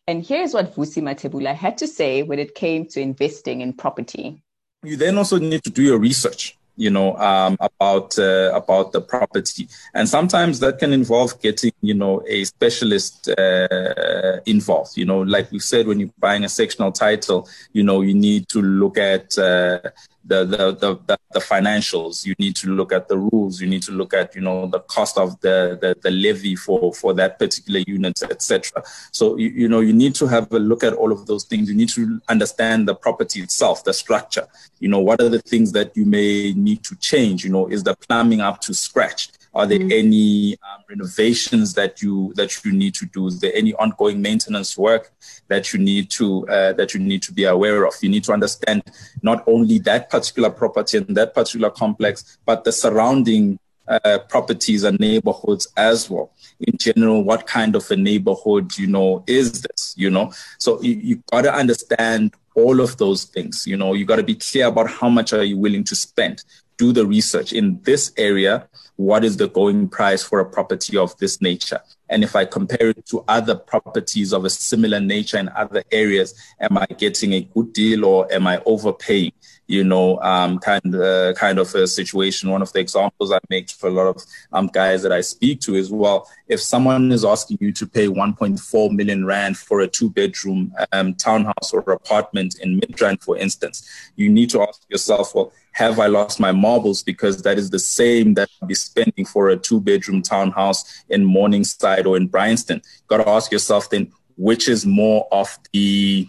And 0.07 0.25
here's 0.25 0.53
what 0.53 0.75
Vusi 0.75 1.01
Matebula 1.01 1.53
had 1.53 1.77
to 1.77 1.87
say 1.87 2.23
when 2.23 2.39
it 2.39 2.55
came 2.55 2.85
to 2.87 3.01
investing 3.01 3.61
in 3.61 3.73
property. 3.73 4.41
You 4.83 4.97
then 4.97 5.17
also 5.17 5.37
need 5.37 5.63
to 5.63 5.69
do 5.69 5.83
your 5.83 5.99
research 5.99 6.57
you 6.77 6.89
know 6.89 7.15
um, 7.17 7.57
about 7.59 8.17
uh, 8.17 8.51
about 8.53 8.91
the 8.91 9.01
property 9.01 9.67
and 9.93 10.07
sometimes 10.07 10.59
that 10.59 10.79
can 10.79 10.93
involve 10.93 11.39
getting 11.41 11.70
you 11.81 11.93
know 11.93 12.21
a 12.27 12.43
specialist 12.43 13.29
uh, 13.29 14.39
involved 14.45 14.95
you 14.95 15.05
know 15.05 15.21
like 15.21 15.51
we 15.51 15.59
said 15.59 15.87
when 15.87 15.99
you're 15.99 16.09
buying 16.19 16.43
a 16.43 16.49
sectional 16.49 16.91
title 16.91 17.47
you 17.73 17.83
know 17.83 18.01
you 18.01 18.13
need 18.13 18.47
to 18.47 18.61
look 18.61 18.97
at 18.97 19.37
uh, 19.37 19.79
the, 20.23 20.45
the, 20.45 20.71
the, 21.07 21.17
the, 21.33 21.39
financials. 21.39 22.25
You 22.25 22.35
need 22.37 22.55
to 22.57 22.69
look 22.69 22.93
at 22.93 23.07
the 23.07 23.17
rules. 23.17 23.59
You 23.59 23.67
need 23.67 23.81
to 23.83 23.91
look 23.91 24.13
at, 24.13 24.35
you 24.35 24.41
know, 24.41 24.67
the 24.67 24.79
cost 24.81 25.17
of 25.17 25.39
the, 25.41 25.77
the, 25.81 25.97
the 26.01 26.11
levy 26.11 26.55
for, 26.55 26.93
for 26.93 27.13
that 27.15 27.39
particular 27.39 27.79
unit, 27.87 28.21
etc. 28.23 28.83
So, 29.11 29.37
you, 29.37 29.49
you 29.49 29.67
know, 29.67 29.79
you 29.79 29.93
need 29.93 30.15
to 30.15 30.27
have 30.27 30.51
a 30.51 30.59
look 30.59 30.83
at 30.83 30.93
all 30.93 31.11
of 31.11 31.25
those 31.25 31.45
things. 31.45 31.69
You 31.69 31.75
need 31.75 31.89
to 31.89 32.21
understand 32.29 32.87
the 32.87 32.95
property 32.95 33.41
itself, 33.41 33.83
the 33.83 33.93
structure. 33.93 34.47
You 34.79 34.89
know, 34.89 34.99
what 34.99 35.21
are 35.21 35.29
the 35.29 35.41
things 35.41 35.71
that 35.71 35.97
you 35.97 36.05
may 36.05 36.53
need 36.53 36.83
to 36.83 36.95
change? 36.97 37.43
You 37.43 37.51
know, 37.51 37.67
is 37.67 37.83
the 37.83 37.95
plumbing 37.95 38.41
up 38.41 38.61
to 38.61 38.73
scratch? 38.73 39.29
Are 39.53 39.65
there 39.65 39.79
mm-hmm. 39.79 39.91
any 39.91 40.53
um, 40.63 40.83
renovations 40.89 41.73
that 41.73 42.01
you 42.01 42.33
that 42.35 42.63
you 42.63 42.71
need 42.71 42.95
to 42.95 43.05
do? 43.05 43.27
Is 43.27 43.39
there 43.39 43.51
any 43.53 43.73
ongoing 43.73 44.21
maintenance 44.21 44.77
work 44.77 45.11
that 45.49 45.73
you 45.73 45.79
need 45.79 46.09
to 46.11 46.47
uh, 46.47 46.73
that 46.73 46.93
you 46.93 46.99
need 47.01 47.21
to 47.23 47.33
be 47.33 47.43
aware 47.43 47.85
of? 47.85 47.93
You 48.01 48.09
need 48.09 48.23
to 48.25 48.33
understand 48.33 48.83
not 49.21 49.43
only 49.47 49.79
that 49.79 50.09
particular 50.09 50.49
property 50.49 50.97
and 50.99 51.17
that 51.17 51.33
particular 51.33 51.69
complex, 51.69 52.37
but 52.45 52.63
the 52.63 52.71
surrounding 52.71 53.59
uh, 53.87 54.19
properties 54.29 54.83
and 54.83 54.97
neighborhoods 54.99 55.67
as 55.75 56.09
well. 56.09 56.31
In 56.61 56.77
general, 56.77 57.23
what 57.23 57.45
kind 57.45 57.75
of 57.75 57.89
a 57.91 57.97
neighborhood 57.97 58.77
you 58.77 58.87
know 58.87 59.23
is 59.27 59.63
this? 59.63 59.93
You 59.97 60.11
know, 60.11 60.31
so 60.59 60.81
you, 60.81 60.93
you 60.93 61.23
got 61.29 61.41
to 61.41 61.53
understand 61.53 62.35
all 62.55 62.79
of 62.79 62.95
those 62.97 63.25
things. 63.25 63.67
You 63.67 63.75
know, 63.75 63.93
you 63.93 64.05
got 64.05 64.17
to 64.17 64.23
be 64.23 64.35
clear 64.35 64.67
about 64.67 64.89
how 64.89 65.09
much 65.09 65.33
are 65.33 65.43
you 65.43 65.57
willing 65.57 65.83
to 65.85 65.95
spend 65.95 66.43
do 66.81 66.91
the 66.91 67.05
research 67.05 67.53
in 67.53 67.79
this 67.83 68.11
area. 68.17 68.67
What 69.01 69.25
is 69.25 69.37
the 69.37 69.49
going 69.49 69.89
price 69.89 70.21
for 70.21 70.39
a 70.39 70.45
property 70.45 70.95
of 70.95 71.17
this 71.17 71.41
nature? 71.41 71.81
And 72.11 72.25
if 72.25 72.35
I 72.35 72.43
compare 72.43 72.89
it 72.89 73.05
to 73.07 73.23
other 73.27 73.55
properties 73.55 74.33
of 74.33 74.43
a 74.43 74.49
similar 74.49 74.99
nature 74.99 75.37
in 75.37 75.49
other 75.49 75.81
areas, 75.91 76.35
am 76.59 76.77
I 76.77 76.85
getting 76.85 77.33
a 77.33 77.41
good 77.41 77.71
deal 77.71 78.03
or 78.03 78.31
am 78.31 78.45
I 78.47 78.61
overpaying? 78.65 79.31
You 79.67 79.85
know, 79.85 80.19
um, 80.19 80.59
kind 80.59 80.93
uh, 80.93 81.33
kind 81.33 81.57
of 81.57 81.73
a 81.73 81.87
situation. 81.87 82.49
One 82.49 82.61
of 82.61 82.73
the 82.73 82.79
examples 82.79 83.31
I 83.31 83.39
make 83.49 83.69
for 83.69 83.87
a 83.87 83.93
lot 83.93 84.07
of 84.07 84.21
um, 84.51 84.67
guys 84.67 85.01
that 85.03 85.13
I 85.13 85.21
speak 85.21 85.61
to 85.61 85.75
is 85.75 85.89
well, 85.89 86.29
if 86.49 86.59
someone 86.61 87.09
is 87.13 87.23
asking 87.23 87.59
you 87.61 87.71
to 87.71 87.87
pay 87.87 88.07
1.4 88.07 88.91
million 88.91 89.25
rand 89.25 89.57
for 89.57 89.79
a 89.79 89.87
two 89.87 90.09
bedroom 90.09 90.73
um, 90.91 91.13
townhouse 91.13 91.71
or 91.71 91.79
apartment 91.79 92.59
in 92.59 92.81
Midrand, 92.81 93.23
for 93.23 93.37
instance, 93.37 93.89
you 94.17 94.29
need 94.29 94.49
to 94.49 94.61
ask 94.61 94.81
yourself, 94.89 95.33
well, 95.33 95.53
have 95.73 95.99
I 95.99 96.07
lost 96.07 96.39
my 96.39 96.51
marbles? 96.51 97.01
Because 97.01 97.41
that 97.43 97.57
is 97.57 97.69
the 97.69 97.79
same 97.79 98.33
that 98.35 98.49
I'll 98.61 98.67
be 98.67 98.75
spending 98.75 99.25
for 99.25 99.49
a 99.49 99.57
two 99.57 99.79
bedroom 99.79 100.21
townhouse 100.21 101.03
in 101.09 101.23
Morningside 101.23 102.00
or 102.05 102.17
in 102.17 102.27
Bryanston. 102.27 102.81
Got 103.07 103.17
to 103.17 103.29
ask 103.29 103.51
yourself 103.51 103.89
then, 103.89 104.11
which 104.37 104.67
is 104.67 104.85
more 104.85 105.27
of 105.31 105.57
the, 105.73 106.27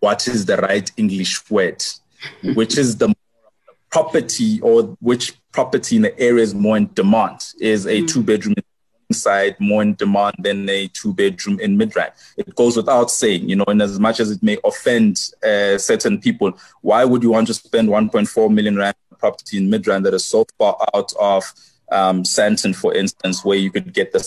what 0.00 0.26
is 0.28 0.46
the 0.46 0.56
right 0.58 0.90
English 0.96 1.48
word? 1.50 1.82
which 2.54 2.76
is 2.76 2.96
the 2.96 3.14
property 3.90 4.60
or 4.60 4.96
which 5.00 5.34
property 5.52 5.96
in 5.96 6.02
the 6.02 6.18
area 6.18 6.42
is 6.42 6.54
more 6.54 6.76
in 6.76 6.90
demand? 6.94 7.40
Is 7.60 7.86
a 7.86 8.02
mm. 8.02 8.08
two 8.08 8.22
bedroom 8.22 8.54
side 9.12 9.56
more 9.58 9.82
in 9.82 9.94
demand 9.94 10.36
than 10.40 10.68
a 10.68 10.88
two 10.88 11.14
bedroom 11.14 11.58
in 11.60 11.78
Midrand. 11.78 12.10
It 12.36 12.54
goes 12.54 12.76
without 12.76 13.10
saying, 13.10 13.48
you 13.48 13.56
know, 13.56 13.64
and 13.66 13.80
as 13.80 13.98
much 13.98 14.20
as 14.20 14.30
it 14.30 14.42
may 14.42 14.58
offend 14.64 15.30
uh, 15.42 15.78
certain 15.78 16.20
people, 16.20 16.58
why 16.82 17.04
would 17.04 17.22
you 17.22 17.30
want 17.30 17.46
to 17.46 17.54
spend 17.54 17.88
1.4 17.88 18.52
million 18.52 18.76
rand 18.76 18.96
property 19.18 19.56
in 19.56 19.70
Midrand 19.70 20.04
that 20.04 20.14
is 20.14 20.24
so 20.24 20.44
far 20.58 20.76
out 20.94 21.12
of 21.18 21.52
um, 21.90 22.22
Sandton, 22.22 22.74
for 22.74 22.94
instance, 22.94 23.44
where 23.44 23.58
you 23.58 23.70
could 23.70 23.92
get 23.92 24.12
the 24.12 24.20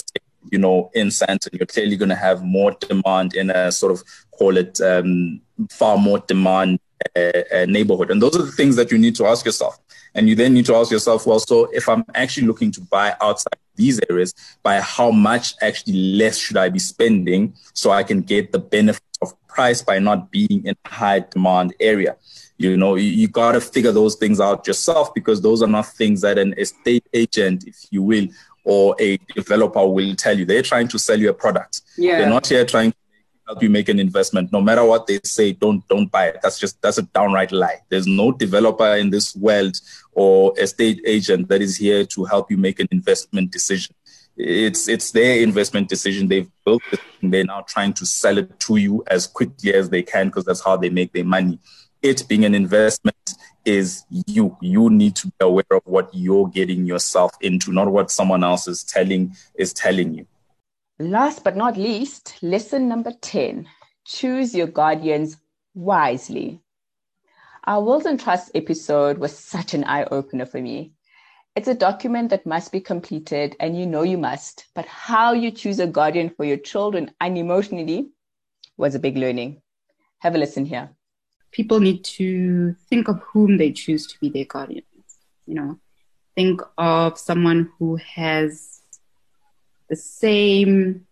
you 0.49 0.57
know, 0.57 0.89
in 0.93 1.07
Sandton, 1.07 1.53
you're 1.53 1.65
clearly 1.65 1.97
going 1.97 2.09
to 2.09 2.15
have 2.15 2.43
more 2.43 2.71
demand 2.71 3.35
in 3.35 3.49
a 3.49 3.71
sort 3.71 3.91
of 3.91 4.03
call 4.31 4.57
it 4.57 4.81
um, 4.81 5.41
far 5.69 5.97
more 5.97 6.19
demand 6.19 6.79
uh, 7.15 7.31
uh, 7.53 7.65
neighborhood. 7.67 8.11
And 8.11 8.21
those 8.21 8.35
are 8.35 8.43
the 8.43 8.51
things 8.51 8.75
that 8.75 8.91
you 8.91 8.97
need 8.97 9.15
to 9.15 9.25
ask 9.25 9.45
yourself. 9.45 9.79
And 10.13 10.27
you 10.27 10.35
then 10.35 10.53
need 10.53 10.65
to 10.65 10.75
ask 10.75 10.91
yourself, 10.91 11.25
well, 11.25 11.39
so 11.39 11.69
if 11.71 11.87
I'm 11.87 12.03
actually 12.15 12.47
looking 12.47 12.71
to 12.71 12.81
buy 12.81 13.15
outside 13.21 13.53
these 13.75 13.99
areas, 14.09 14.33
by 14.61 14.79
how 14.81 15.11
much 15.11 15.55
actually 15.61 15.93
less 15.93 16.37
should 16.37 16.57
I 16.57 16.69
be 16.69 16.79
spending 16.79 17.55
so 17.73 17.91
I 17.91 18.03
can 18.03 18.21
get 18.21 18.51
the 18.51 18.59
benefit 18.59 19.03
of 19.21 19.33
price 19.47 19.81
by 19.81 19.99
not 19.99 20.31
being 20.31 20.65
in 20.65 20.75
a 20.85 20.89
high 20.89 21.19
demand 21.19 21.73
area? 21.79 22.17
You 22.57 22.77
know, 22.77 22.95
you, 22.95 23.09
you 23.09 23.27
got 23.27 23.53
to 23.53 23.61
figure 23.61 23.91
those 23.91 24.15
things 24.15 24.39
out 24.39 24.67
yourself 24.67 25.13
because 25.13 25.41
those 25.41 25.63
are 25.63 25.67
not 25.67 25.87
things 25.87 26.21
that 26.21 26.37
an 26.37 26.53
estate 26.57 27.07
agent, 27.13 27.63
if 27.65 27.77
you 27.89 28.03
will, 28.03 28.27
or 28.63 28.95
a 28.99 29.17
developer 29.35 29.85
will 29.85 30.15
tell 30.15 30.37
you. 30.37 30.45
They're 30.45 30.61
trying 30.61 30.87
to 30.89 30.99
sell 30.99 31.19
you 31.19 31.29
a 31.29 31.33
product. 31.33 31.81
Yeah. 31.97 32.19
They're 32.19 32.29
not 32.29 32.47
here 32.47 32.65
trying 32.65 32.91
to 32.91 32.97
help 33.47 33.63
you 33.63 33.69
make 33.69 33.89
an 33.89 33.99
investment. 33.99 34.51
No 34.51 34.61
matter 34.61 34.85
what 34.85 35.07
they 35.07 35.19
say, 35.23 35.53
don't 35.53 35.87
don't 35.87 36.11
buy 36.11 36.27
it. 36.27 36.39
That's 36.41 36.59
just 36.59 36.81
that's 36.81 36.97
a 36.97 37.03
downright 37.03 37.51
lie. 37.51 37.79
There's 37.89 38.07
no 38.07 38.31
developer 38.31 38.95
in 38.95 39.09
this 39.09 39.35
world 39.35 39.75
or 40.13 40.57
estate 40.59 41.01
agent 41.05 41.47
that 41.49 41.61
is 41.61 41.77
here 41.77 42.05
to 42.05 42.25
help 42.25 42.51
you 42.51 42.57
make 42.57 42.79
an 42.79 42.87
investment 42.91 43.51
decision. 43.51 43.95
It's 44.37 44.87
it's 44.87 45.11
their 45.11 45.41
investment 45.41 45.89
decision. 45.89 46.27
They've 46.27 46.49
built 46.65 46.83
it 46.91 46.99
and 47.21 47.33
they're 47.33 47.43
now 47.43 47.61
trying 47.67 47.93
to 47.93 48.05
sell 48.05 48.37
it 48.37 48.59
to 48.61 48.77
you 48.77 49.03
as 49.07 49.27
quickly 49.27 49.73
as 49.73 49.89
they 49.89 50.03
can 50.03 50.27
because 50.27 50.45
that's 50.45 50.63
how 50.63 50.77
they 50.77 50.89
make 50.89 51.13
their 51.13 51.25
money. 51.25 51.59
It 52.01 52.27
being 52.27 52.45
an 52.45 52.55
investment 52.55 53.35
is 53.63 54.05
you. 54.09 54.57
You 54.59 54.89
need 54.89 55.15
to 55.17 55.27
be 55.27 55.33
aware 55.41 55.63
of 55.71 55.83
what 55.85 56.09
you're 56.13 56.47
getting 56.47 56.85
yourself 56.85 57.31
into, 57.41 57.71
not 57.71 57.91
what 57.91 58.09
someone 58.09 58.43
else 58.43 58.67
is 58.67 58.83
telling 58.83 59.35
is 59.55 59.71
telling 59.71 60.15
you. 60.15 60.25
Last 60.99 61.43
but 61.43 61.55
not 61.55 61.77
least, 61.77 62.37
lesson 62.41 62.87
number 62.87 63.11
10 63.21 63.67
choose 64.05 64.55
your 64.55 64.67
guardians 64.67 65.37
wisely. 65.73 66.59
Our 67.65 67.83
Wills 67.83 68.05
and 68.05 68.19
Trust 68.19 68.51
episode 68.55 69.19
was 69.19 69.37
such 69.37 69.73
an 69.75 69.83
eye 69.83 70.05
opener 70.05 70.45
for 70.45 70.59
me. 70.59 70.93
It's 71.55 71.67
a 71.67 71.75
document 71.75 72.29
that 72.29 72.45
must 72.45 72.71
be 72.71 72.79
completed, 72.79 73.55
and 73.59 73.77
you 73.77 73.85
know 73.85 74.03
you 74.03 74.17
must, 74.17 74.65
but 74.73 74.85
how 74.85 75.33
you 75.33 75.51
choose 75.51 75.79
a 75.79 75.85
guardian 75.85 76.29
for 76.29 76.45
your 76.45 76.57
children 76.57 77.11
unemotionally 77.21 78.09
was 78.77 78.95
a 78.95 78.99
big 78.99 79.17
learning. 79.17 79.61
Have 80.19 80.33
a 80.33 80.39
listen 80.39 80.65
here. 80.65 80.89
People 81.51 81.79
need 81.79 82.03
to 82.03 82.75
think 82.89 83.07
of 83.07 83.19
whom 83.21 83.57
they 83.57 83.71
choose 83.71 84.07
to 84.07 84.19
be 84.19 84.29
their 84.29 84.45
guardians. 84.45 84.85
You 85.45 85.55
know, 85.55 85.79
think 86.35 86.61
of 86.77 87.17
someone 87.17 87.69
who 87.77 87.97
has 87.97 88.81
the 89.89 89.95
same 89.95 91.05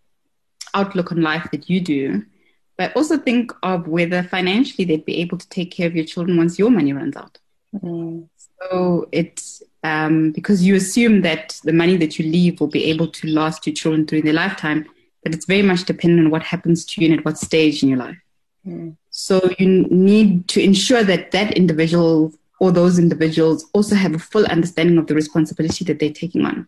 outlook 0.74 1.12
on 1.12 1.20
life 1.20 1.48
that 1.52 1.68
you 1.68 1.80
do, 1.80 2.24
but 2.78 2.96
also 2.96 3.18
think 3.18 3.52
of 3.62 3.88
whether 3.88 4.22
financially 4.22 4.84
they'd 4.84 5.04
be 5.04 5.18
able 5.20 5.36
to 5.36 5.48
take 5.50 5.70
care 5.70 5.86
of 5.86 5.94
your 5.94 6.04
children 6.04 6.38
once 6.38 6.58
your 6.58 6.70
money 6.70 6.92
runs 6.92 7.16
out. 7.16 7.38
Mm. 7.74 8.28
So 8.62 9.08
it's 9.12 9.62
um, 9.82 10.32
because 10.32 10.62
you 10.62 10.74
assume 10.74 11.22
that 11.22 11.60
the 11.64 11.72
money 11.72 11.96
that 11.96 12.18
you 12.18 12.30
leave 12.30 12.60
will 12.60 12.68
be 12.68 12.84
able 12.84 13.08
to 13.08 13.28
last 13.28 13.66
your 13.66 13.74
children 13.74 14.06
through 14.06 14.22
their 14.22 14.32
lifetime, 14.32 14.86
but 15.22 15.34
it's 15.34 15.46
very 15.46 15.62
much 15.62 15.84
dependent 15.84 16.26
on 16.26 16.30
what 16.30 16.42
happens 16.42 16.84
to 16.86 17.00
you 17.00 17.10
and 17.10 17.18
at 17.18 17.24
what 17.24 17.38
stage 17.38 17.82
in 17.82 17.88
your 17.88 17.98
life. 17.98 18.18
Mm. 18.66 18.96
So 19.22 19.50
you 19.58 19.84
need 19.90 20.48
to 20.48 20.62
ensure 20.62 21.04
that 21.04 21.30
that 21.32 21.52
individual 21.52 22.32
or 22.58 22.72
those 22.72 22.98
individuals 22.98 23.66
also 23.74 23.94
have 23.94 24.14
a 24.14 24.18
full 24.18 24.46
understanding 24.46 24.96
of 24.96 25.08
the 25.08 25.14
responsibility 25.14 25.84
that 25.84 25.98
they're 25.98 26.10
taking 26.10 26.46
on. 26.46 26.66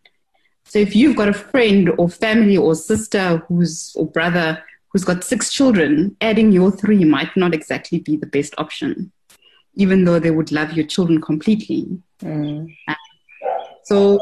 So 0.65 0.79
if 0.79 0.95
you've 0.95 1.17
got 1.17 1.31
a 1.31 1.33
friend 1.33 1.91
or 1.97 2.11
family 2.11 2.59
or 2.59 2.75
sister 2.75 3.39
who's 3.49 3.95
or 3.97 4.07
brother 4.07 4.63
who's 4.89 5.03
got 5.03 5.25
six 5.25 5.51
children, 5.51 6.15
adding 6.21 6.53
your 6.53 6.71
three 6.71 7.05
might 7.05 7.35
not 7.39 7.55
exactly 7.55 8.01
be 8.01 8.19
the 8.19 8.27
best 8.27 8.55
option, 8.59 9.11
even 9.75 10.05
though 10.05 10.19
they 10.19 10.31
would 10.31 10.53
love 10.53 10.75
your 10.75 10.87
children 10.87 11.23
completely. 11.23 12.03
Mm. 12.23 12.77
So 13.85 14.19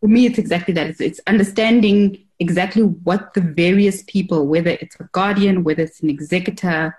for 0.00 0.08
me, 0.08 0.24
it's 0.24 0.38
exactly 0.38 0.72
that. 0.72 0.86
It's, 0.86 1.00
it's 1.02 1.20
understanding 1.26 2.24
exactly 2.38 2.84
what 2.84 3.34
the 3.34 3.42
various 3.42 4.02
people, 4.04 4.46
whether 4.46 4.70
it's 4.70 4.96
a 4.98 5.04
guardian, 5.12 5.62
whether 5.62 5.82
it's 5.82 6.00
an 6.00 6.08
executor, 6.08 6.96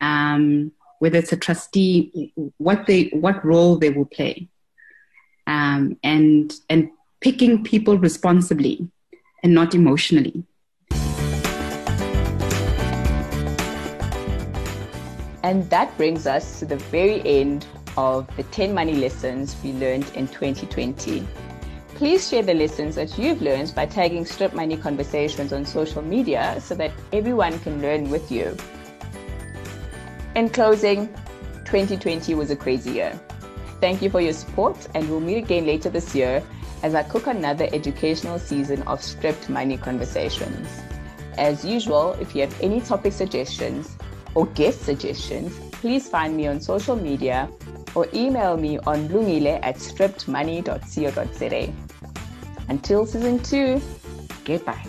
um, 0.00 0.72
whether 0.98 1.18
it's 1.18 1.32
a 1.32 1.36
trustee, 1.36 2.32
what 2.58 2.86
they 2.86 3.04
what 3.08 3.44
role 3.44 3.76
they 3.76 3.90
will 3.90 4.04
play, 4.04 4.48
um, 5.46 5.96
and 6.02 6.54
and 6.68 6.90
picking 7.20 7.64
people 7.64 7.98
responsibly 7.98 8.88
and 9.42 9.54
not 9.54 9.74
emotionally. 9.74 10.44
And 15.42 15.68
that 15.70 15.96
brings 15.96 16.26
us 16.26 16.60
to 16.60 16.66
the 16.66 16.76
very 16.76 17.22
end 17.26 17.66
of 17.96 18.28
the 18.36 18.42
10 18.44 18.74
money 18.74 18.94
lessons 18.94 19.56
we 19.64 19.72
learned 19.72 20.10
in 20.14 20.28
2020. 20.28 21.26
Please 21.94 22.28
share 22.28 22.42
the 22.42 22.54
lessons 22.54 22.94
that 22.94 23.18
you've 23.18 23.42
learned 23.42 23.74
by 23.74 23.86
tagging 23.86 24.24
Strip 24.24 24.54
Money 24.54 24.76
Conversations 24.76 25.52
on 25.52 25.64
social 25.64 26.02
media 26.02 26.58
so 26.60 26.74
that 26.74 26.92
everyone 27.12 27.58
can 27.60 27.82
learn 27.82 28.10
with 28.10 28.30
you. 28.30 28.56
In 30.36 30.48
closing, 30.48 31.08
2020 31.64 32.34
was 32.34 32.50
a 32.50 32.56
crazy 32.56 32.92
year. 32.92 33.18
Thank 33.80 34.00
you 34.00 34.10
for 34.10 34.20
your 34.20 34.32
support, 34.32 34.88
and 34.94 35.08
we'll 35.10 35.20
meet 35.20 35.38
again 35.38 35.66
later 35.66 35.90
this 35.90 36.14
year 36.14 36.42
as 36.82 36.94
I 36.94 37.02
cook 37.02 37.26
another 37.26 37.68
educational 37.72 38.38
season 38.38 38.82
of 38.82 39.02
Stripped 39.02 39.48
Money 39.48 39.76
Conversations. 39.76 40.68
As 41.36 41.64
usual, 41.64 42.12
if 42.20 42.34
you 42.34 42.42
have 42.42 42.60
any 42.62 42.80
topic 42.80 43.12
suggestions 43.12 43.96
or 44.34 44.46
guest 44.46 44.82
suggestions, 44.82 45.58
please 45.72 46.08
find 46.08 46.36
me 46.36 46.46
on 46.46 46.60
social 46.60 46.94
media 46.94 47.48
or 47.94 48.06
email 48.14 48.56
me 48.56 48.78
on 48.86 49.08
lungile 49.08 49.58
at 49.62 49.76
strippedmoney.co.za. 49.76 51.72
Until 52.68 53.06
season 53.06 53.42
two, 53.42 53.80
goodbye. 54.44 54.86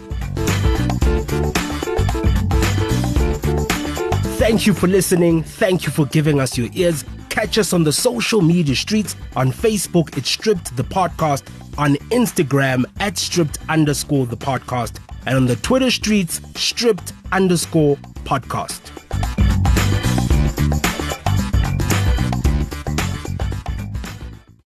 Thank 4.42 4.66
you 4.66 4.74
for 4.74 4.88
listening. 4.88 5.44
Thank 5.44 5.86
you 5.86 5.92
for 5.92 6.08
giving 6.08 6.40
us 6.40 6.58
your 6.58 6.68
ears. 6.74 7.06
Catch 7.30 7.60
us 7.60 7.74
on 7.74 7.84
the 7.84 7.94
social 7.94 8.42
media 8.42 8.76
streets. 8.76 9.16
On 9.36 9.52
Facebook, 9.52 10.18
it's 10.18 10.32
Stripped 10.32 10.76
the 10.76 10.84
Podcast. 10.84 11.44
On 11.78 11.94
Instagram, 12.10 12.86
at 13.00 13.20
Stripped 13.20 13.60
underscore 13.70 14.26
the 14.26 14.36
podcast. 14.36 14.98
And 15.28 15.36
on 15.36 15.46
the 15.46 15.58
Twitter 15.58 15.92
streets, 15.92 16.42
Stripped 16.56 17.14
underscore 17.32 17.98
podcast. 18.24 19.01